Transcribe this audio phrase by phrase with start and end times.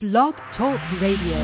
[0.00, 1.42] Blog Talk Radio.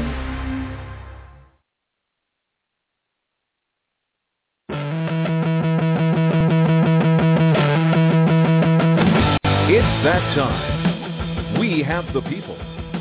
[9.67, 11.59] It's that time.
[11.59, 12.55] We have the people.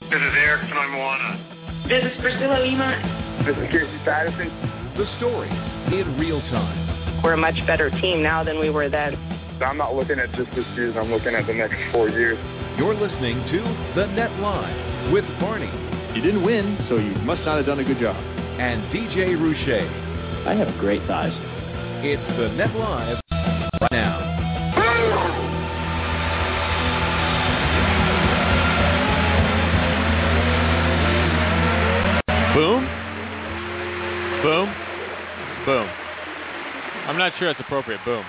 [0.09, 1.87] This is Eric Fonoimoana.
[1.87, 3.43] This is Priscilla Lima.
[3.45, 4.49] This is Casey Patterson.
[4.97, 5.51] The stories
[5.93, 7.21] in real time.
[7.21, 9.13] We're a much better team now than we were then.
[9.61, 10.97] I'm not looking at just this season.
[10.97, 12.39] I'm looking at the next four years.
[12.79, 15.73] You're listening to The Net Live with Barnett
[16.15, 18.15] You didn't win, so you must not have done a good job.
[18.59, 20.47] and DJ Rouche.
[20.47, 21.33] I have great thighs.
[22.05, 23.19] It's The Net Live
[23.81, 24.29] right now.
[32.53, 32.85] Boom.
[34.43, 34.69] Boom.
[35.65, 35.87] Boom.
[37.07, 37.99] I'm not sure that's appropriate.
[38.05, 38.23] Boom.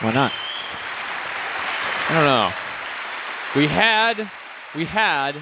[0.00, 0.30] Why not?
[2.08, 2.50] I don't know.
[3.56, 4.30] We had
[4.76, 5.32] we had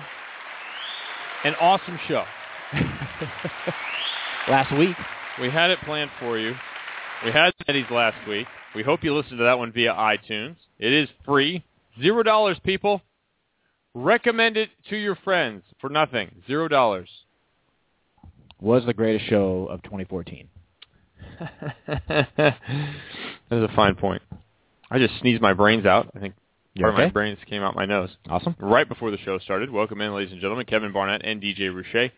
[1.44, 2.24] an awesome show.
[4.48, 4.96] Last week.
[5.40, 6.54] We had it planned for you.
[7.24, 8.46] We had Netties last week.
[8.74, 10.56] We hope you listened to that one via iTunes.
[10.78, 11.64] It is free.
[12.00, 13.00] Zero dollars, people.
[13.94, 16.30] Recommend it to your friends for nothing.
[16.46, 17.08] Zero dollars.
[18.60, 20.48] Was the greatest show of 2014.
[21.86, 22.56] that
[23.50, 24.22] is a fine point.
[24.90, 26.10] I just sneezed my brains out.
[26.14, 26.34] I think
[26.74, 28.10] You part of my brains came out my nose.
[28.30, 28.56] Awesome.
[28.58, 29.70] Right before the show started.
[29.70, 32.10] Welcome in, ladies and gentlemen, Kevin Barnett and DJ Rouche.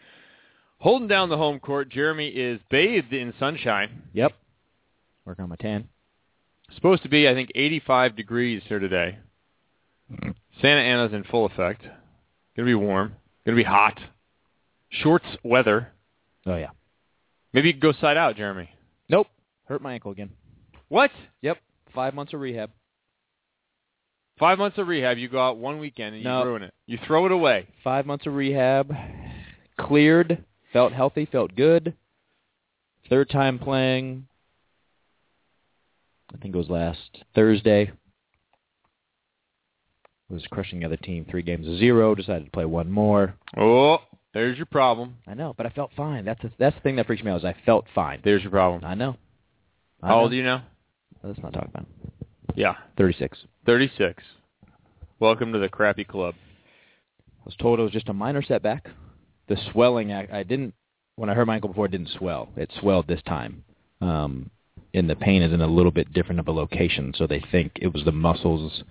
[0.78, 4.02] Holding down the home court, Jeremy is bathed in sunshine.
[4.12, 4.32] Yep.
[5.24, 5.88] Working on my tan.
[6.74, 9.18] Supposed to be, I think, 85 degrees here today.
[10.60, 11.82] Santa Ana's in full effect.
[12.56, 13.14] Gonna be warm.
[13.44, 13.98] Gonna be hot.
[14.90, 15.88] Shorts weather.
[16.46, 16.70] Oh yeah.
[17.52, 18.68] Maybe you could go side out, Jeremy.
[19.08, 19.26] Nope.
[19.64, 20.30] Hurt my ankle again.
[20.88, 21.10] What?
[21.42, 21.58] Yep.
[21.94, 22.70] Five months of rehab.
[24.38, 26.44] Five months of rehab, you go out one weekend and you No.
[26.44, 26.74] ruin it.
[26.86, 27.68] You throw it away.
[27.84, 28.94] Five months of rehab.
[29.78, 30.44] Cleared.
[30.72, 31.24] Felt healthy.
[31.26, 31.94] Felt good.
[33.08, 34.26] Third time playing.
[36.34, 37.92] I think it was last Thursday.
[40.30, 42.14] Was crushing the other team three games to zero.
[42.14, 43.34] Decided to play one more.
[43.56, 43.98] Oh,
[44.32, 45.18] there's your problem.
[45.28, 46.24] I know, but I felt fine.
[46.24, 47.38] That's the, that's the thing that freaks me out.
[47.38, 48.20] Is I felt fine.
[48.24, 48.84] There's your problem.
[48.84, 49.16] I know.
[50.02, 50.20] I How know.
[50.22, 50.64] old are you now?
[51.22, 52.26] Let's not talk about it.
[52.56, 53.38] Yeah, 36.
[53.66, 54.22] 36.
[55.20, 56.34] Welcome to the crappy club.
[57.18, 58.88] I was told it was just a minor setback.
[59.48, 60.74] The swelling, I, I didn't,
[61.16, 62.50] when I hurt my ankle before, it didn't swell.
[62.56, 63.64] It swelled this time.
[64.00, 64.50] Um,
[64.92, 67.72] and the pain is in a little bit different of a location, so they think
[67.76, 68.84] it was the muscles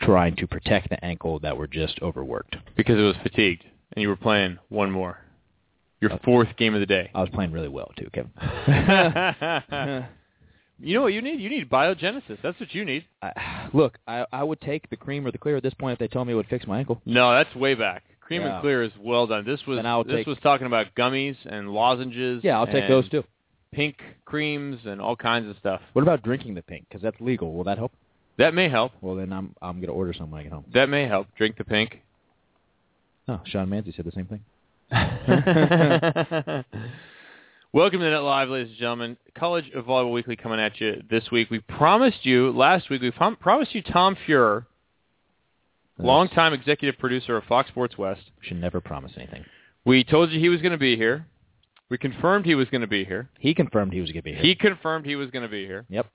[0.00, 2.56] trying to protect the ankle that were just overworked.
[2.76, 5.18] Because it was fatigued and you were playing one more.
[6.00, 7.10] Your fourth game of the day.
[7.14, 8.32] I was playing really well, too, Kevin.
[10.82, 11.40] you know what you need?
[11.40, 12.38] You need biogenesis.
[12.42, 13.04] That's what you need.
[13.22, 15.98] I, look, I, I would take the cream or the clear at this point if
[15.98, 17.00] they told me it would fix my ankle.
[17.06, 18.02] No, that's way back.
[18.20, 18.54] Cream Yeah.
[18.54, 19.44] and clear is well done.
[19.44, 22.42] This was this take- was talking about gummies and lozenges.
[22.44, 23.24] Yeah, I'll take those, too.
[23.72, 25.80] Pink creams and all kinds of stuff.
[25.94, 26.86] What about drinking the pink?
[26.88, 27.52] Because that's legal.
[27.54, 27.92] Will that help?
[28.38, 28.92] That may help.
[29.00, 30.64] Well, then I'm I'm going to order some when I get home.
[30.74, 31.28] That may help.
[31.36, 32.00] Drink the pink.
[33.28, 34.40] Oh, Sean Manzi said the same thing.
[37.74, 39.16] Welcome to Net Live, ladies and gentlemen.
[39.34, 41.48] College of Volleyball Weekly coming at you this week.
[41.50, 43.00] We promised you last week.
[43.00, 44.66] We prom- promised you Tom Feuer,
[45.96, 48.20] longtime executive producer of Fox Sports West.
[48.42, 49.46] Should never promise anything.
[49.86, 51.24] We told you he was going to be here.
[51.88, 53.30] We confirmed he was going to be here.
[53.38, 54.42] He confirmed he was going to be here.
[54.42, 55.86] He confirmed he was going to be here.
[55.88, 56.10] Yep.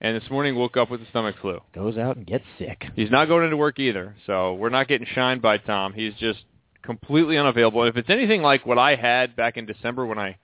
[0.00, 1.60] And this morning woke up with a stomach flu.
[1.72, 2.86] Goes out and gets sick.
[2.96, 5.92] He's not going into work either, so we're not getting shined by Tom.
[5.92, 6.40] He's just
[6.82, 7.82] completely unavailable.
[7.82, 10.38] And if it's anything like what I had back in December when I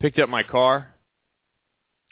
[0.00, 0.94] picked up my car,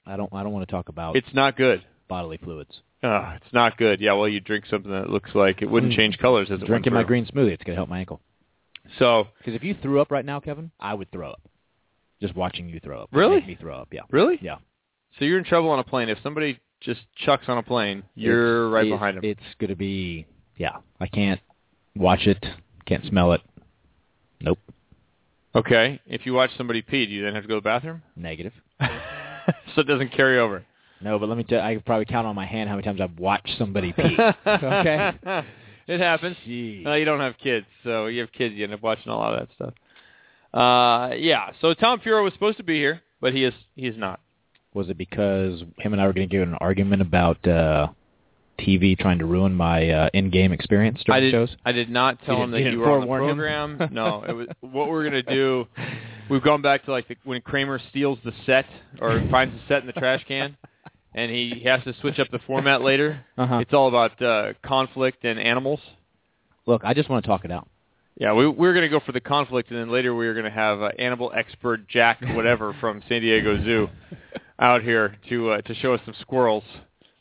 [0.06, 0.33] I don't.
[0.33, 1.83] I don't want to talk about it's not good.
[2.09, 2.81] bodily fluids.
[3.03, 4.00] Uh, it's not good.
[4.00, 5.97] Yeah, well, you drink something that looks like it wouldn't Mm.
[5.97, 7.50] change colors as it Drinking my green smoothie.
[7.53, 8.21] It's going to help my ankle.
[8.99, 11.43] So, Because if you threw up right now, Kevin, I would throw up.
[12.21, 13.12] Just watching you throw up.
[13.12, 13.37] would Really?
[13.37, 13.89] Make me throw up.
[13.93, 14.03] Yeah.
[14.11, 14.39] really?
[14.41, 14.56] Yeah.
[15.19, 16.09] So you're in trouble on a plane.
[16.09, 19.25] If somebody just chucks on a plane, you're It's- right it- behind him.
[19.25, 20.27] It's going to be.
[20.56, 20.77] Yeah.
[21.00, 21.41] I can't
[21.97, 22.44] watch it.
[22.87, 23.41] Can't smell it.
[24.41, 24.59] Nope.
[25.55, 26.01] Okay.
[26.06, 28.03] If you watch somebody pee, do you then have to go to the bathroom?
[28.17, 28.53] Negative.
[28.81, 30.65] so it doesn't carry over.
[31.01, 31.61] No, but let me tell.
[31.61, 34.17] I could probably count on my hand how many times I've watched somebody pee.
[34.47, 35.12] okay.
[35.87, 36.37] it happens.
[36.47, 36.99] Jeez.
[36.99, 38.55] You don't have kids, so you have kids.
[38.55, 39.75] You end up watching a lot of that stuff.
[40.55, 41.51] Uh, yeah.
[41.61, 44.21] So Tom Feuer was supposed to be here, but he is he is not.
[44.73, 47.89] Was it because him and I were going to get an argument about uh,
[48.59, 51.33] TV trying to ruin my uh, in-game experience I did.
[51.33, 51.55] shows?
[51.65, 53.37] I did not tell You him that you you, were on the forewarn him?
[53.79, 53.89] program.
[53.93, 55.67] no, it was what we're gonna do.
[56.31, 58.67] We've gone back to like the, when Kramer steals the set
[59.01, 60.56] or finds the set in the trash can,
[61.15, 63.21] and he has to switch up the format later.
[63.37, 63.59] Uh-huh.
[63.59, 65.81] It's all about uh, conflict and animals.
[66.67, 67.69] Look, I just want to talk it out.
[68.17, 70.35] Yeah, we, we were going to go for the conflict, and then later we were
[70.35, 73.89] going to have uh, animal expert Jack whatever from San Diego Zoo
[74.61, 76.62] out here to uh, to show us some squirrels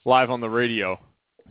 [0.06, 1.00] live on the radio.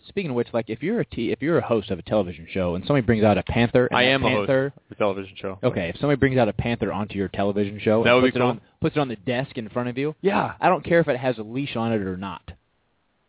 [0.08, 2.46] Speaking of which, like if you're a t- if you're a host of a television
[2.50, 5.36] show and somebody brings out a panther, and I am a host of the television
[5.36, 5.58] show.
[5.62, 8.30] Okay, if somebody brings out a panther onto your television show That and would be
[8.32, 8.48] puts it cool.
[8.48, 11.08] on puts it on the desk in front of you, Yeah, I don't care if
[11.08, 12.42] it has a leash on it or not.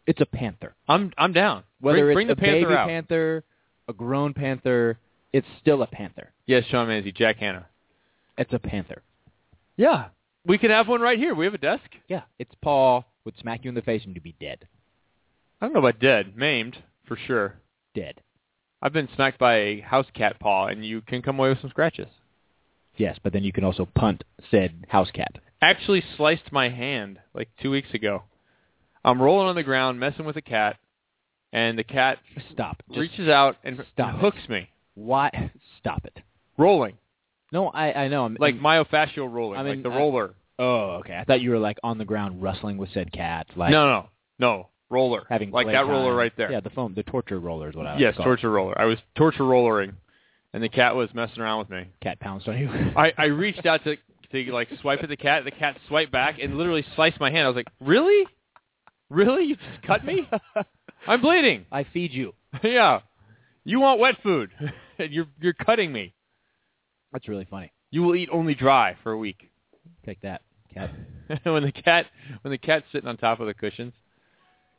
[0.08, 0.74] It's a panther.
[0.88, 1.64] I'm I'm down.
[1.80, 2.88] Whether bring, it's bring the a panther baby out.
[2.88, 3.44] panther,
[3.88, 4.98] a grown panther,
[5.31, 6.31] it's still a panther.
[6.46, 7.68] Yes, Sean Manzi, Jack Hanna.
[8.38, 9.02] It's a panther.
[9.78, 10.06] Yeah,
[10.46, 11.36] we could have one right here.
[11.36, 11.84] We have a desk.
[12.08, 14.68] Yeah, its paw would smack you in the face and you'd be dead.
[15.63, 16.75] I don't know about dead, maimed
[17.07, 17.56] for sure.
[17.95, 18.15] Dead.
[18.81, 21.69] I've been smacked by a house cat paw, and you can come away with some
[21.69, 22.07] scratches.
[22.98, 25.38] Yes, but then you can also punt said house cat.
[25.62, 28.24] Actually, sliced my hand like two weeks ago.
[29.06, 30.75] I'm rolling on the ground, messing with a cat,
[31.54, 32.18] and the cat
[32.51, 32.83] Stop.
[32.89, 34.19] Just reaches out and stop it.
[34.19, 35.50] hooks me, why?
[35.80, 36.19] Stop it.
[36.57, 36.98] rolling
[37.54, 38.25] No, I I know.
[38.25, 40.33] I'm like myofascial rolling, I like mean, the I- roller.
[40.60, 41.15] Oh, okay.
[41.15, 44.10] I thought you were like on the ground wrestling with said cat, like no, no,
[44.39, 45.26] no, roller.
[45.30, 45.90] having like that playtime.
[45.90, 46.52] roller right there.
[46.52, 48.80] Yeah, the phone, the torture roller is what I like yes, torture roller.
[48.80, 49.94] I was torture rollering,
[50.54, 51.88] and the cat was messing around with me.
[52.02, 52.70] Cat pounced on you.
[52.96, 53.98] I, I reached out to
[54.34, 55.46] to like swipe at the cat.
[55.46, 57.46] The cat swiped back and literally sliced my hand.
[57.46, 58.26] I was like, "Really,
[59.10, 59.46] really?
[59.46, 60.28] You just cut me?
[61.08, 62.34] I'm bleeding." I feed you.
[62.64, 63.02] yeah,
[63.64, 64.52] you want wet food,
[65.00, 66.14] and you're you're cutting me.
[67.12, 67.72] That's really funny.
[67.92, 69.50] You will eat only dry for a week.
[70.06, 70.42] Take that,
[70.74, 70.90] cat.
[71.44, 72.08] when the cat
[72.42, 73.94] when the cat's sitting on top of the cushions,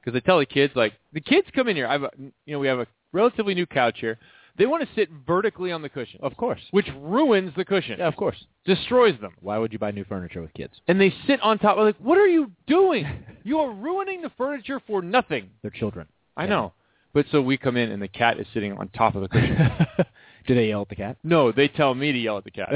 [0.05, 1.87] because they tell the kids like the kids come in here.
[1.87, 4.19] I've you know we have a relatively new couch here.
[4.57, 6.61] They want to sit vertically on the cushion, Of course.
[6.71, 8.37] which ruins the cushion, Yeah, of course.
[8.65, 9.33] destroys them.
[9.41, 10.75] Why would you buy new furniture with kids?
[10.87, 11.77] and they sit on top.
[11.77, 13.05] I'm like, what are you doing?
[13.47, 15.51] You are ruining the furniture for nothing.
[15.61, 16.07] They're children.
[16.37, 16.51] I Yeah.
[16.51, 16.73] know.
[17.13, 19.57] But so we come in and the cat is sitting on top of the cushion.
[20.47, 21.17] Do they yell at the cat?
[21.25, 22.71] no, they tell me to yell at the cat.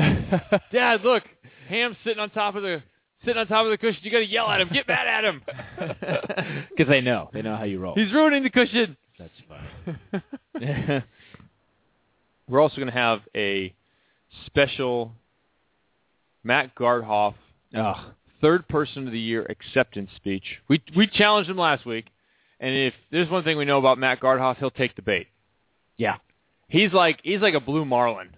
[0.73, 1.23] Dad, look,
[1.69, 2.83] Ham's sitting on top of the
[3.29, 4.01] sitting on top of the cushion.
[4.03, 4.71] You got to yell at him.
[4.73, 5.43] Get mad at him.
[6.71, 7.29] Because they know.
[7.33, 7.95] They know how you roll.
[7.95, 8.97] He's ruining the cushion.
[9.19, 10.23] That's fine.
[12.49, 13.75] We're also going to have a
[14.47, 15.13] special
[16.45, 17.35] Matt Garthoff
[17.77, 20.45] oh, third person of the year acceptance speech.
[20.69, 22.07] We we challenged him last week,
[22.61, 25.27] and if there's one thing we know about Matt Garthoff, he'll take the bait.
[25.97, 26.17] yeah.
[26.69, 28.37] He's like he's like a blue marlin.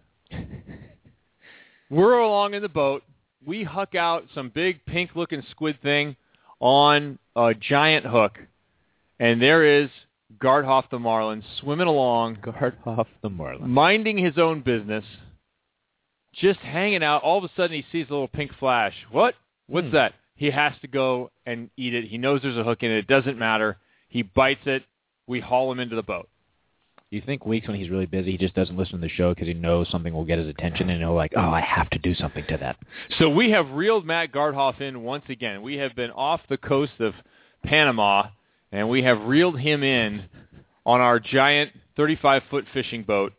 [1.91, 3.03] We're along in the boat.
[3.45, 6.17] We huck out some big pink looking squid thing
[6.61, 8.39] on a giant hook,
[9.19, 9.89] and there is
[10.39, 13.71] Garthoff the marlin swimming along, Garthoff the marlin.
[13.71, 15.05] minding his own business,
[16.35, 17.23] just hanging out.
[17.23, 18.95] All of a sudden, he sees a little pink flash.
[19.11, 19.35] What?
[19.67, 19.95] What's Hmm.
[19.95, 20.15] that?
[20.37, 22.05] He has to go and eat it.
[22.05, 22.99] He knows there's a hook in it.
[22.99, 23.77] It doesn't matter.
[24.09, 24.85] He bites it.
[25.27, 26.29] We haul him into the boat.
[27.11, 29.49] You think weeks when he's really busy, he just doesn't listen to the show because
[29.49, 32.15] he knows something will get his attention, and he'll like, oh, I have to do
[32.15, 32.77] something to that.
[33.19, 35.63] So we have reeled Matt Garthoff in once again.
[35.63, 37.15] We have been off the coast of
[37.65, 38.29] Panama,
[38.71, 40.27] and we have reeled him in
[40.87, 43.33] on our giant 35-foot fishing boat,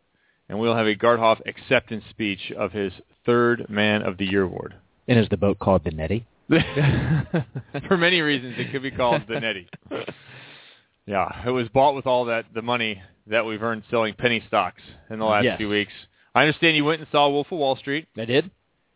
[0.49, 2.91] and we'll have a Gardhoff acceptance speech of his
[3.25, 4.75] third Man of the Year award.
[5.07, 6.25] And is the boat called the Nettie?
[7.87, 9.69] For many reasons, it could be called the Nettie.
[11.05, 14.81] Yeah, it was bought with all that the money that we've earned selling penny stocks
[15.09, 15.57] in the last Yes.
[15.57, 15.91] few weeks.
[16.33, 18.07] I understand you went and saw Wolf of Wall Street.
[18.17, 18.49] I did.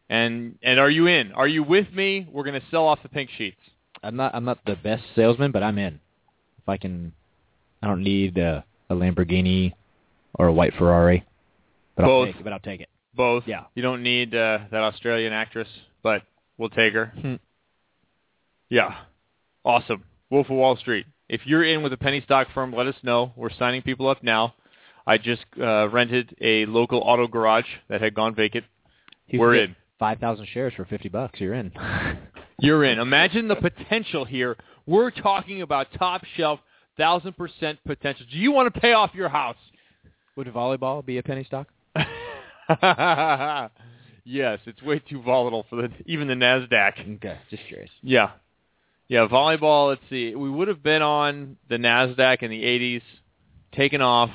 [0.09, 1.31] And and are you in?
[1.33, 2.27] Are you with me?
[2.31, 3.59] We're going to sell off the pink sheets.
[4.03, 4.35] I'm not.
[4.35, 5.95] I'm not the best salesman, but I'm in.
[6.59, 7.11] If I can,
[7.81, 9.73] I don't need a, a Lamborghini
[10.35, 11.25] or a white Ferrari.
[11.95, 12.27] But I'll Both.
[12.27, 12.43] take it.
[12.43, 12.89] But I'll take it.
[13.15, 13.43] Both.
[13.47, 13.63] Yeah.
[13.73, 15.67] You don't need uh, that Australian actress,
[16.03, 16.21] but
[16.57, 17.07] we'll take her.
[17.19, 17.35] Hmm.
[18.69, 18.95] Yeah.
[19.63, 20.03] Awesome.
[20.29, 21.05] Wolf of Wall Street.
[21.27, 23.33] If you're in with a penny stock firm, let us know.
[23.35, 24.53] We're signing people up now.
[25.07, 28.65] I just uh, rented a local auto garage that had gone vacant.
[29.27, 29.75] You We're in.
[29.97, 31.39] Five thousand shares for fifty bucks.
[31.39, 31.71] You're in.
[32.59, 32.99] You're in.
[32.99, 34.57] Imagine the potential here.
[34.85, 36.59] We're talking about top shelf,
[36.97, 38.25] thousand percent potential.
[38.31, 39.57] Do you want to pay off your house?
[40.35, 41.67] Would volleyball be a penny stock?
[44.25, 47.15] yes, it's way too volatile for the even the Nasdaq.
[47.17, 47.91] Okay, just curious.
[48.01, 48.31] Yeah,
[49.07, 49.27] yeah.
[49.27, 49.89] Volleyball.
[49.89, 50.35] Let's see.
[50.35, 53.01] We would have been on the Nasdaq in the '80s,
[53.73, 54.31] taken off,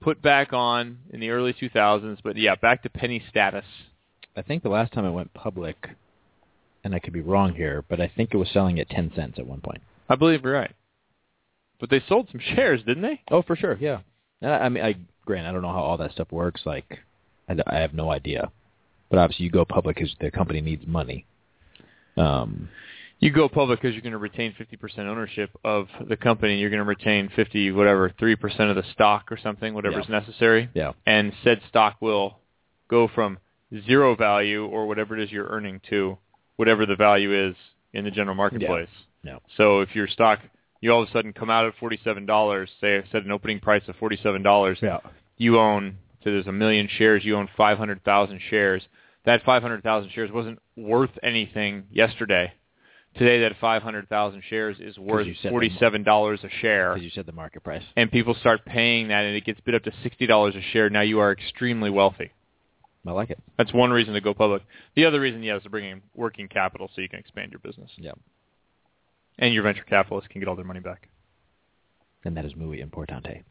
[0.00, 2.18] put back on in the early 2000s.
[2.22, 3.64] But yeah, back to penny status.
[4.36, 5.88] I think the last time it went public,
[6.84, 9.38] and I could be wrong here, but I think it was selling at ten cents
[9.38, 9.82] at one point.
[10.08, 10.74] I believe you're right.
[11.80, 13.20] But they sold some shares, didn't they?
[13.30, 14.00] Oh, for sure, yeah.
[14.42, 16.62] I, I mean, I grant I don't know how all that stuff works.
[16.64, 16.98] Like,
[17.48, 18.50] I, I have no idea.
[19.10, 21.26] But obviously, you go public because the company needs money.
[22.16, 22.68] Um,
[23.20, 26.58] You go public because you're going to retain 50% ownership of the company.
[26.58, 30.18] You're going to retain 50, whatever, 3% of the stock or something, whatever's Yeah.
[30.20, 30.68] necessary.
[30.74, 32.38] yeah, And said stock will
[32.88, 33.38] go from
[33.86, 36.16] zero value or whatever it is you're earning to
[36.56, 37.56] whatever the value is
[37.92, 38.88] in the general marketplace.
[39.24, 39.40] No.
[39.56, 40.38] So if your stock,
[40.80, 43.58] you all of a sudden come out at forty-seven dollars, say I set an opening
[43.60, 44.98] price of forty-seven dollars, Yeah.
[45.36, 48.86] you own, so there's a million shares, you own 500,000 shares.
[49.24, 52.52] That 500,000 shares wasn't worth anything yesterday.
[53.14, 56.94] Today that 500,000 shares is worth you set them- $47 a share.
[56.94, 57.82] Because you said the market price.
[57.96, 60.88] And people start paying that and it gets bid up to $60 a share.
[60.90, 62.30] Now you are extremely wealthy.
[63.06, 63.38] I like it.
[63.56, 64.62] That's one reason to go public.
[64.94, 67.60] The other reason, yes, is to bring in working capital so you can expand your
[67.60, 67.90] business.
[67.96, 68.12] Yeah.
[69.38, 71.08] And your venture capitalists can get all their money back.
[72.24, 73.44] And that is muy importante.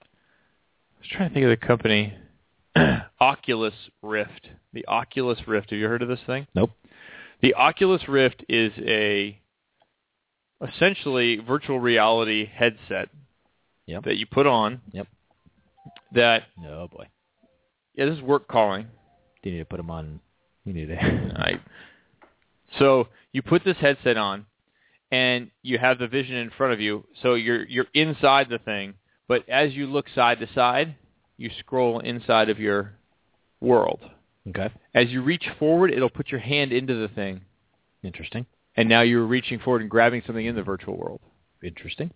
[0.00, 2.14] I was trying to think of the company.
[3.20, 4.48] Oculus Rift.
[4.72, 5.70] The Oculus Rift.
[5.70, 6.46] Have you heard of this thing?
[6.54, 6.70] Nope.
[7.40, 9.38] The Oculus Rift is a
[10.66, 13.08] essentially virtual reality headset
[13.86, 14.04] Yep.
[14.04, 14.80] that you put on.
[14.92, 15.06] Yep.
[16.12, 17.06] That Oh boy.
[17.94, 18.86] yeah, this is work calling.
[19.42, 20.20] Do you need to put them on?
[20.64, 20.96] You need to.
[21.36, 21.60] I,
[22.78, 24.46] so you put this headset on,
[25.10, 27.04] and you have the vision in front of you.
[27.22, 28.94] So you're you're inside the thing,
[29.28, 30.96] but as you look side to side,
[31.36, 32.94] you scroll inside of your
[33.60, 34.00] world.
[34.48, 34.70] Okay.
[34.94, 37.42] As you reach forward, it'll put your hand into the thing,
[38.02, 38.46] Interesting.
[38.76, 41.20] and now you're reaching forward and grabbing something in the virtual world.
[41.62, 42.10] Interesting.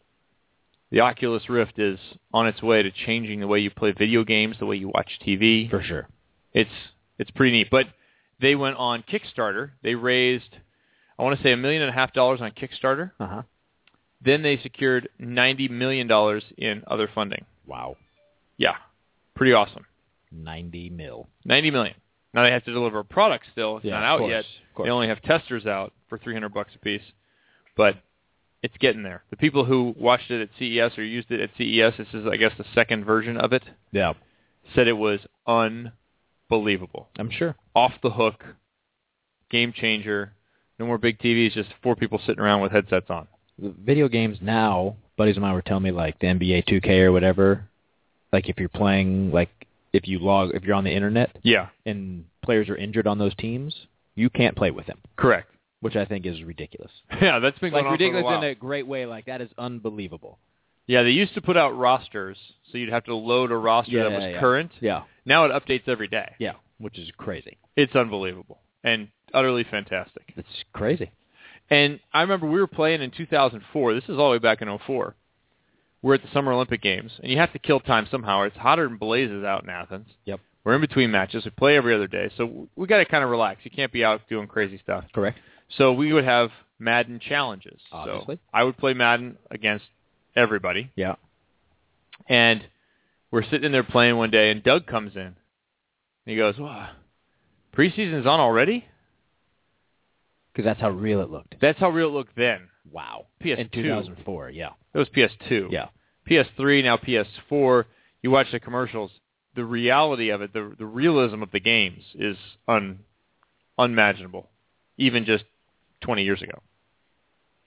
[0.91, 1.99] The Oculus Rift is
[2.35, 5.19] on its way to changing the way you play video games, the way you watch
[5.27, 5.71] TV.
[5.71, 6.07] For sure.
[6.53, 6.71] It's
[7.19, 7.69] it's pretty neat.
[7.71, 7.87] But
[8.41, 9.71] they went on Kickstarter.
[9.83, 10.57] They raised,
[11.19, 13.13] I want to say, a million and a half dollars on Kickstarter.
[13.19, 13.43] Uh huh.
[14.25, 17.47] Then they secured ninety million dollars in other funding.
[17.67, 17.97] Wow.
[18.59, 18.77] Yeah,
[19.35, 19.87] pretty awesome.
[20.31, 21.27] Ninety mil.
[21.45, 21.95] Ninety million.
[22.35, 23.77] Now they have to deliver a product still.
[23.79, 24.45] It's Yeah, not out course, yet.
[24.85, 27.03] They only have testers out for three hundred bucks a piece,
[27.77, 27.97] but
[28.63, 29.23] it's getting there.
[29.31, 32.37] The people who watched it at CES or used it at CES, this is I
[32.37, 34.13] guess the second version of it, Yeah.
[34.75, 35.21] said it was
[36.51, 37.09] unbelievable.
[37.19, 37.57] I'm sure.
[37.75, 38.45] off the hook,
[39.51, 40.33] game changer.
[40.79, 43.29] No more big TVs, just four people sitting around with headsets on.
[43.59, 47.13] The video games now, buddies of mine were telling me like the NBA 2K or
[47.13, 47.65] whatever.
[48.33, 49.51] Like if you're playing, like
[49.93, 53.35] if you log, if you're on the internet Yeah, and players are injured on those
[53.37, 53.75] teams,
[54.15, 55.51] you can't play with them, correct.
[55.81, 56.91] which I think is ridiculous.
[57.21, 58.43] Yeah, that's been going Like on for a ridiculous while.
[58.43, 59.07] in a great way.
[59.07, 60.39] Like that is unbelievable.
[60.87, 62.37] Yeah, they used to put out rosters,
[62.71, 64.41] so you'd have to load a roster Yeah, that was yeah.
[64.41, 64.73] current.
[64.81, 65.03] Yeah.
[65.25, 66.35] Now it updates every day.
[66.39, 66.55] Yeah.
[66.79, 67.59] Which is crazy.
[67.77, 70.33] It's unbelievable and utterly fantastic.
[70.37, 71.11] It's crazy.
[71.71, 73.95] And I remember we were playing in 2004.
[73.95, 75.15] This is all the way back in 04.
[76.03, 78.43] We're at the Summer Olympic Games, and you have to kill time somehow.
[78.43, 80.09] It's hotter than blazes out in Athens.
[80.25, 80.41] Yep.
[80.65, 81.45] We're in between matches.
[81.45, 83.61] We play every other day, so we got to kind of relax.
[83.65, 85.05] You can't be out doing crazy stuff.
[85.15, 85.39] Correct.
[85.77, 87.81] So we would have Madden challenges.
[87.93, 88.37] Obviously.
[88.37, 89.85] So I would play Madden against
[90.37, 91.15] everybody, Yeah.
[92.29, 92.65] and
[93.31, 95.35] we're sitting there playing one day, and Doug comes in, and
[96.27, 96.91] he goes, "Wow,
[97.73, 98.87] preseason's on already."
[100.53, 101.55] Because that's how real it looked.
[101.61, 102.69] That's how real it looked then.
[102.91, 103.27] Wow.
[103.43, 103.59] PS2.
[103.59, 104.51] In 2004.
[104.51, 104.71] Yeah.
[104.95, 105.71] It was PS2.
[105.71, 105.89] Yeah.
[106.29, 107.85] PS3 now PS4.
[108.23, 109.11] You watch the commercials.
[109.55, 112.37] The reality of it, the the realism of the games is
[112.67, 113.01] un
[113.79, 114.49] unimaginable,
[114.97, 115.45] even just
[116.01, 116.63] 20 years ago.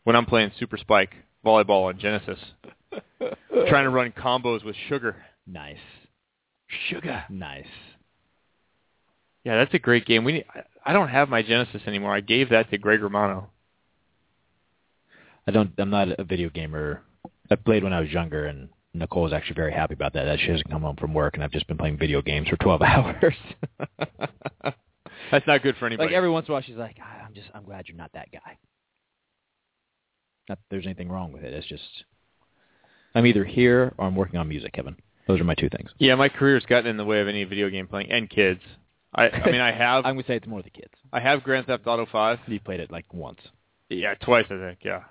[0.04, 1.14] When I'm playing Super Spike
[1.46, 2.40] volleyball on Genesis,
[3.68, 5.16] trying to run combos with sugar.
[5.46, 5.78] Nice.
[6.90, 7.26] Sugar.
[7.30, 7.68] Nice.
[9.44, 10.24] Yeah, that's a great game.
[10.24, 10.44] We
[10.84, 12.14] I don't have my Genesis anymore.
[12.16, 13.50] I gave that to Greg Romano.
[15.48, 15.72] I don't.
[15.78, 17.02] I'm not a video gamer.
[17.52, 20.24] I played when I was younger, and Nicole was actually very happy about that.
[20.26, 22.58] That she doesn't come home from work, and I've just been playing video games for
[22.58, 23.36] 12 hours.
[25.32, 26.08] That's not good for anybody.
[26.10, 27.48] like every once in a while, she's like, "Ah, "I'm just.
[27.54, 28.58] I'm glad you're not that guy."
[30.50, 31.54] Not that there's anything wrong with it.
[31.54, 31.84] It's just
[33.16, 34.96] I'm either here or I'm working on music, Kevin.
[35.28, 35.90] Those are my two things.
[35.98, 38.62] yeah, my career's gotten in the way of any video game playing and kids.
[39.16, 40.94] I, I mean, I have I'm gonna say it's more the kids.
[41.12, 42.40] I have Grand Theft Auto 5.
[42.48, 43.40] You played it like once.
[43.90, 44.80] Yeah, twice I think.
[44.84, 45.02] Yeah,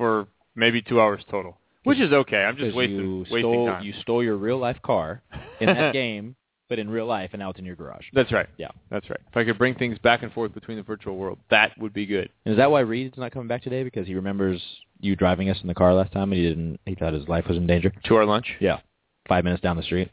[0.00, 2.38] for maybe two hours total, which is okay.
[2.38, 3.84] I'm just wasting wasting stole time.
[3.84, 5.20] you stole your real life car
[5.60, 6.36] in that game,
[6.70, 8.06] but in real life, and now it's in your garage.
[8.14, 8.46] That's right.
[8.56, 8.70] Yeah.
[8.90, 9.20] That's right.
[9.28, 12.06] If I could bring things back and forth between the virtual world, that would be
[12.06, 12.30] good.
[12.46, 13.82] And is that why Reed's not coming back today?
[13.82, 14.62] Because he remembers
[15.00, 16.80] you driving us in the car last time, and he didn't.
[16.86, 17.92] He thought his life was in danger.
[18.04, 18.46] To our lunch.
[18.58, 18.78] Yeah.
[19.28, 20.10] Five minutes down the street.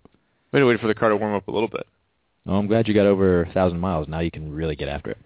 [0.52, 1.88] We had to wait for the car to warm up a little bit.
[2.46, 4.08] Oh, I'm glad you got over a thousand miles.
[4.10, 5.18] Now you can really get after it.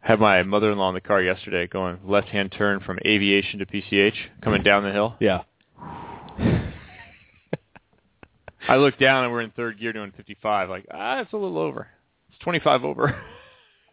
[0.00, 4.62] Had my mother-in-law in the car yesterday, going left-hand turn from Aviation to PCH, coming
[4.62, 5.14] down the hill.
[5.20, 5.42] Yeah.
[8.68, 10.70] I looked down and we're in third gear doing 55.
[10.70, 11.88] Like, ah, it's a little over.
[12.30, 13.20] It's 25 over.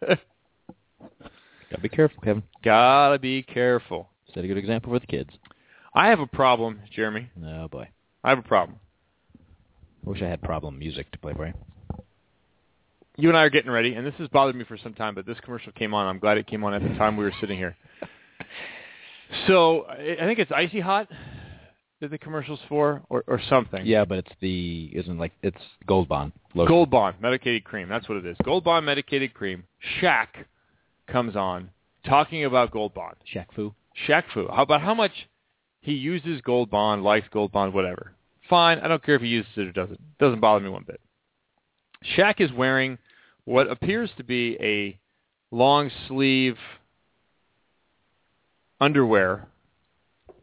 [0.00, 2.42] Gotta be careful, Kevin.
[2.64, 4.08] Gotta be careful.
[4.32, 5.30] Set a good example for the kids.
[5.94, 7.30] I have a problem, Jeremy.
[7.44, 7.88] Oh boy.
[8.24, 8.78] I have a problem.
[10.06, 11.54] I wish I had problem music to play for you.
[13.18, 15.26] You and I are getting ready, and this has bothered me for some time, but
[15.26, 16.06] this commercial came on.
[16.06, 17.76] I'm glad it came on at the time we were sitting here.
[19.46, 21.06] So I think it's Icy Hot
[22.00, 23.84] that the commercial's for, or, or something.
[23.84, 26.32] Yeah, but it's the isn't like it's Gold Bond.
[26.54, 26.68] Lotion.
[26.68, 27.90] Gold Bond medicated cream.
[27.90, 28.38] That's what it is.
[28.42, 29.64] Gold Bond medicated cream.
[30.00, 30.28] Shaq
[31.08, 31.68] comes on
[32.06, 33.16] talking about Gold Bond.
[33.34, 33.74] Shaq Fu.
[34.08, 34.48] Shaq Fu.
[34.48, 35.12] How about how much
[35.80, 38.12] he uses Gold Bond, likes Gold Bond, whatever.
[38.48, 38.78] Fine.
[38.78, 40.00] I don't care if he uses it or doesn't.
[40.18, 41.00] Doesn't bother me one bit.
[42.16, 42.98] Shaq is wearing
[43.48, 44.98] what appears to be a
[45.50, 46.56] long sleeve
[48.80, 49.46] underwear,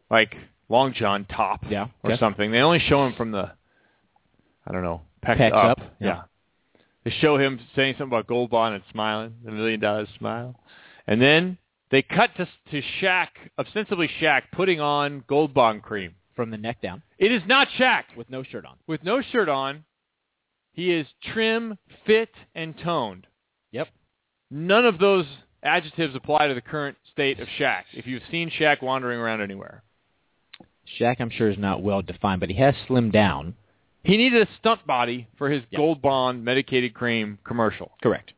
[0.10, 0.36] like
[0.70, 2.20] long john top Yeah, or okay.
[2.20, 2.52] something.
[2.52, 3.52] They only show him from the,
[4.68, 5.80] I don't know, pecs, Pecs up.
[5.80, 6.24] up, yeah.
[7.04, 10.60] They show him saying something about Gold Bond and smiling, the million dollar smile.
[11.06, 11.60] And then
[11.92, 13.28] they cut to, to Shaq,
[13.60, 16.16] ostensibly Shaq, putting on Gold Bond cream.
[16.36, 18.04] From the neck down It is not Shaq.
[18.18, 18.76] with no shirt on.
[18.88, 19.86] With no shirt on,
[20.76, 23.28] he is trim, fit, and toned.
[23.72, 23.88] Yep.
[24.52, 25.26] None of those
[25.64, 27.84] adjectives apply to the current state of Shaq.
[27.94, 29.84] If you've seen Shaq wandering around anywhere,
[31.00, 33.56] Shaq, I'm sure, is not well defined, but he has slimmed down.
[34.04, 35.78] he needed a stunt body for his Yeah.
[35.78, 37.92] Gold Bond medicated cream commercial.
[38.04, 38.34] Correct.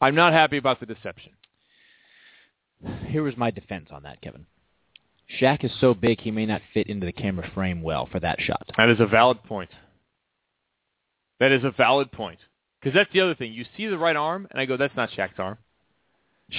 [0.00, 1.32] I'm not happy about the deception.
[3.08, 4.46] Here was my defense on that, Kevin.
[5.40, 8.40] Shaq is so big he may not fit into the camera frame well for that
[8.40, 8.70] shot.
[8.76, 9.70] That is a valid point.
[11.40, 12.38] That is a valid point.
[12.80, 13.52] Because that's the other thing.
[13.52, 15.58] You see the right arm, and I go, that's not Shaq's arm.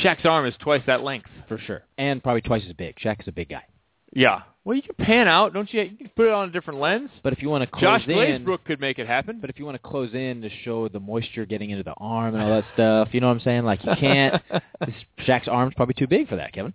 [0.04, 1.30] Shaq's arm is twice that length.
[1.48, 1.84] For sure.
[1.98, 2.96] And probably twice as big.
[2.98, 3.64] Shaq is a big guy.
[4.12, 4.42] Yeah.
[4.64, 5.82] Well, you can pan out, don't you?
[5.84, 7.12] You can put it on a different lens.
[7.22, 9.38] But if you want to close Josh in, Glazebrook could make it happen.
[9.40, 12.34] but if you want to close in to show the moisture getting into the arm
[12.34, 13.64] and all that stuff, you know what I'm saying?
[13.64, 14.42] Like you can't.
[14.80, 14.96] this,
[15.28, 16.74] Shaq's arm's probably too big for that, Kevin.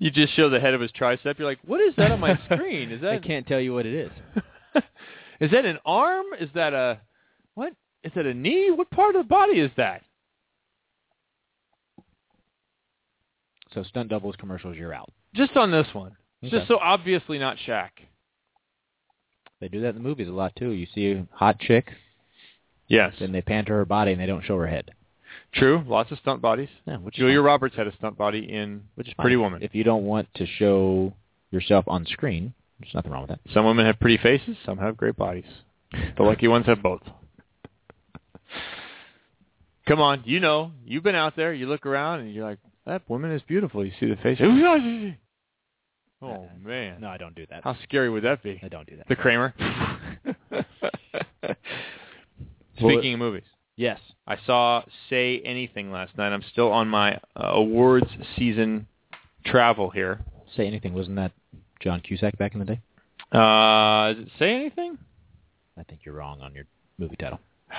[0.00, 1.38] you just show the head of his tricep.
[1.38, 2.90] You're like, what is that on my screen?
[2.90, 3.12] Is that?
[3.12, 4.10] I can't tell you what it is.
[5.40, 6.26] is that an arm?
[6.38, 7.00] Is that a
[7.54, 7.72] what?
[8.04, 8.70] Is that a knee?
[8.70, 10.02] What part of the body is that?
[13.74, 15.10] So stunt doubles commercials, you're out.
[15.34, 16.16] Just on this one.
[16.42, 16.50] Okay.
[16.56, 17.90] just so obviously not Shaq.
[19.60, 20.70] They do that in the movies a lot too.
[20.70, 21.90] You see a hot chick,
[22.88, 23.14] Yes.
[23.20, 24.90] then they pan to her body and they don't show her head.
[25.52, 25.84] True.
[25.86, 26.70] Lots of stunt bodies.
[26.86, 27.44] Yeah, which Julia fine.
[27.44, 29.24] Roberts had a stunt body in Which is fine.
[29.24, 29.62] Pretty Woman.
[29.62, 31.12] If you don't want to show
[31.50, 33.40] yourself on screen, there's nothing wrong with that.
[33.52, 34.56] Some women have pretty faces.
[34.64, 35.44] Some have great bodies.
[36.16, 37.02] The lucky ones have both.
[39.86, 41.52] Come on, you know, you've been out there.
[41.52, 43.84] You look around and you're like, that woman is beautiful.
[43.84, 44.38] You see the face.
[46.22, 47.64] Oh man, No, I don't do that.
[47.64, 48.60] how scary would that be?
[48.62, 49.08] I don't do that.
[49.08, 49.54] The Kramer.
[52.76, 53.44] Speaking of movies,
[53.76, 53.98] Yes.
[54.26, 56.30] I saw Say Anything last night.
[56.34, 58.86] I'm still on my uh, awards season
[59.46, 60.20] travel here.
[60.58, 60.92] Say anything.
[60.92, 61.32] Wasn't that
[61.80, 62.80] John Cusack back in the day?
[63.32, 64.98] Uh, does it say anything?
[65.78, 66.64] I think you're wrong on your
[66.98, 67.40] movie title.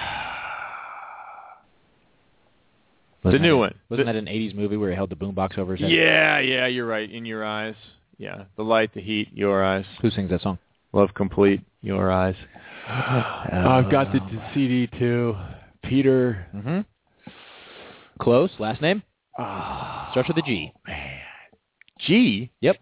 [3.24, 3.74] The Wasn't new that- one.
[3.90, 5.92] Wasn't The- that an 80s movie where he held the boombox over his head?
[5.92, 7.08] Yeah, yeah, you're right.
[7.10, 7.76] In your eyes.
[8.18, 9.86] Yeah, the light, the heat, your eyes.
[10.02, 10.58] Who sings that song?
[10.92, 12.34] Love complete, your eyes.
[12.88, 14.20] I've got the
[14.56, 15.36] CD too.
[15.84, 16.48] Peter.
[16.56, 16.80] Mm-hmm.
[18.20, 18.50] Close.
[18.60, 19.04] Last name?
[19.38, 20.74] Ah, Starts with a G.
[20.88, 21.20] man.
[22.00, 22.50] G.
[22.62, 22.78] Yep.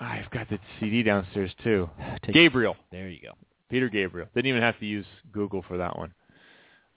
[0.00, 1.88] I've got the CD downstairs too.
[2.32, 2.76] Gabriel.
[2.90, 3.32] There you go.
[3.68, 4.28] Peter Gabriel.
[4.34, 6.12] Didn't even have to use Google for that one.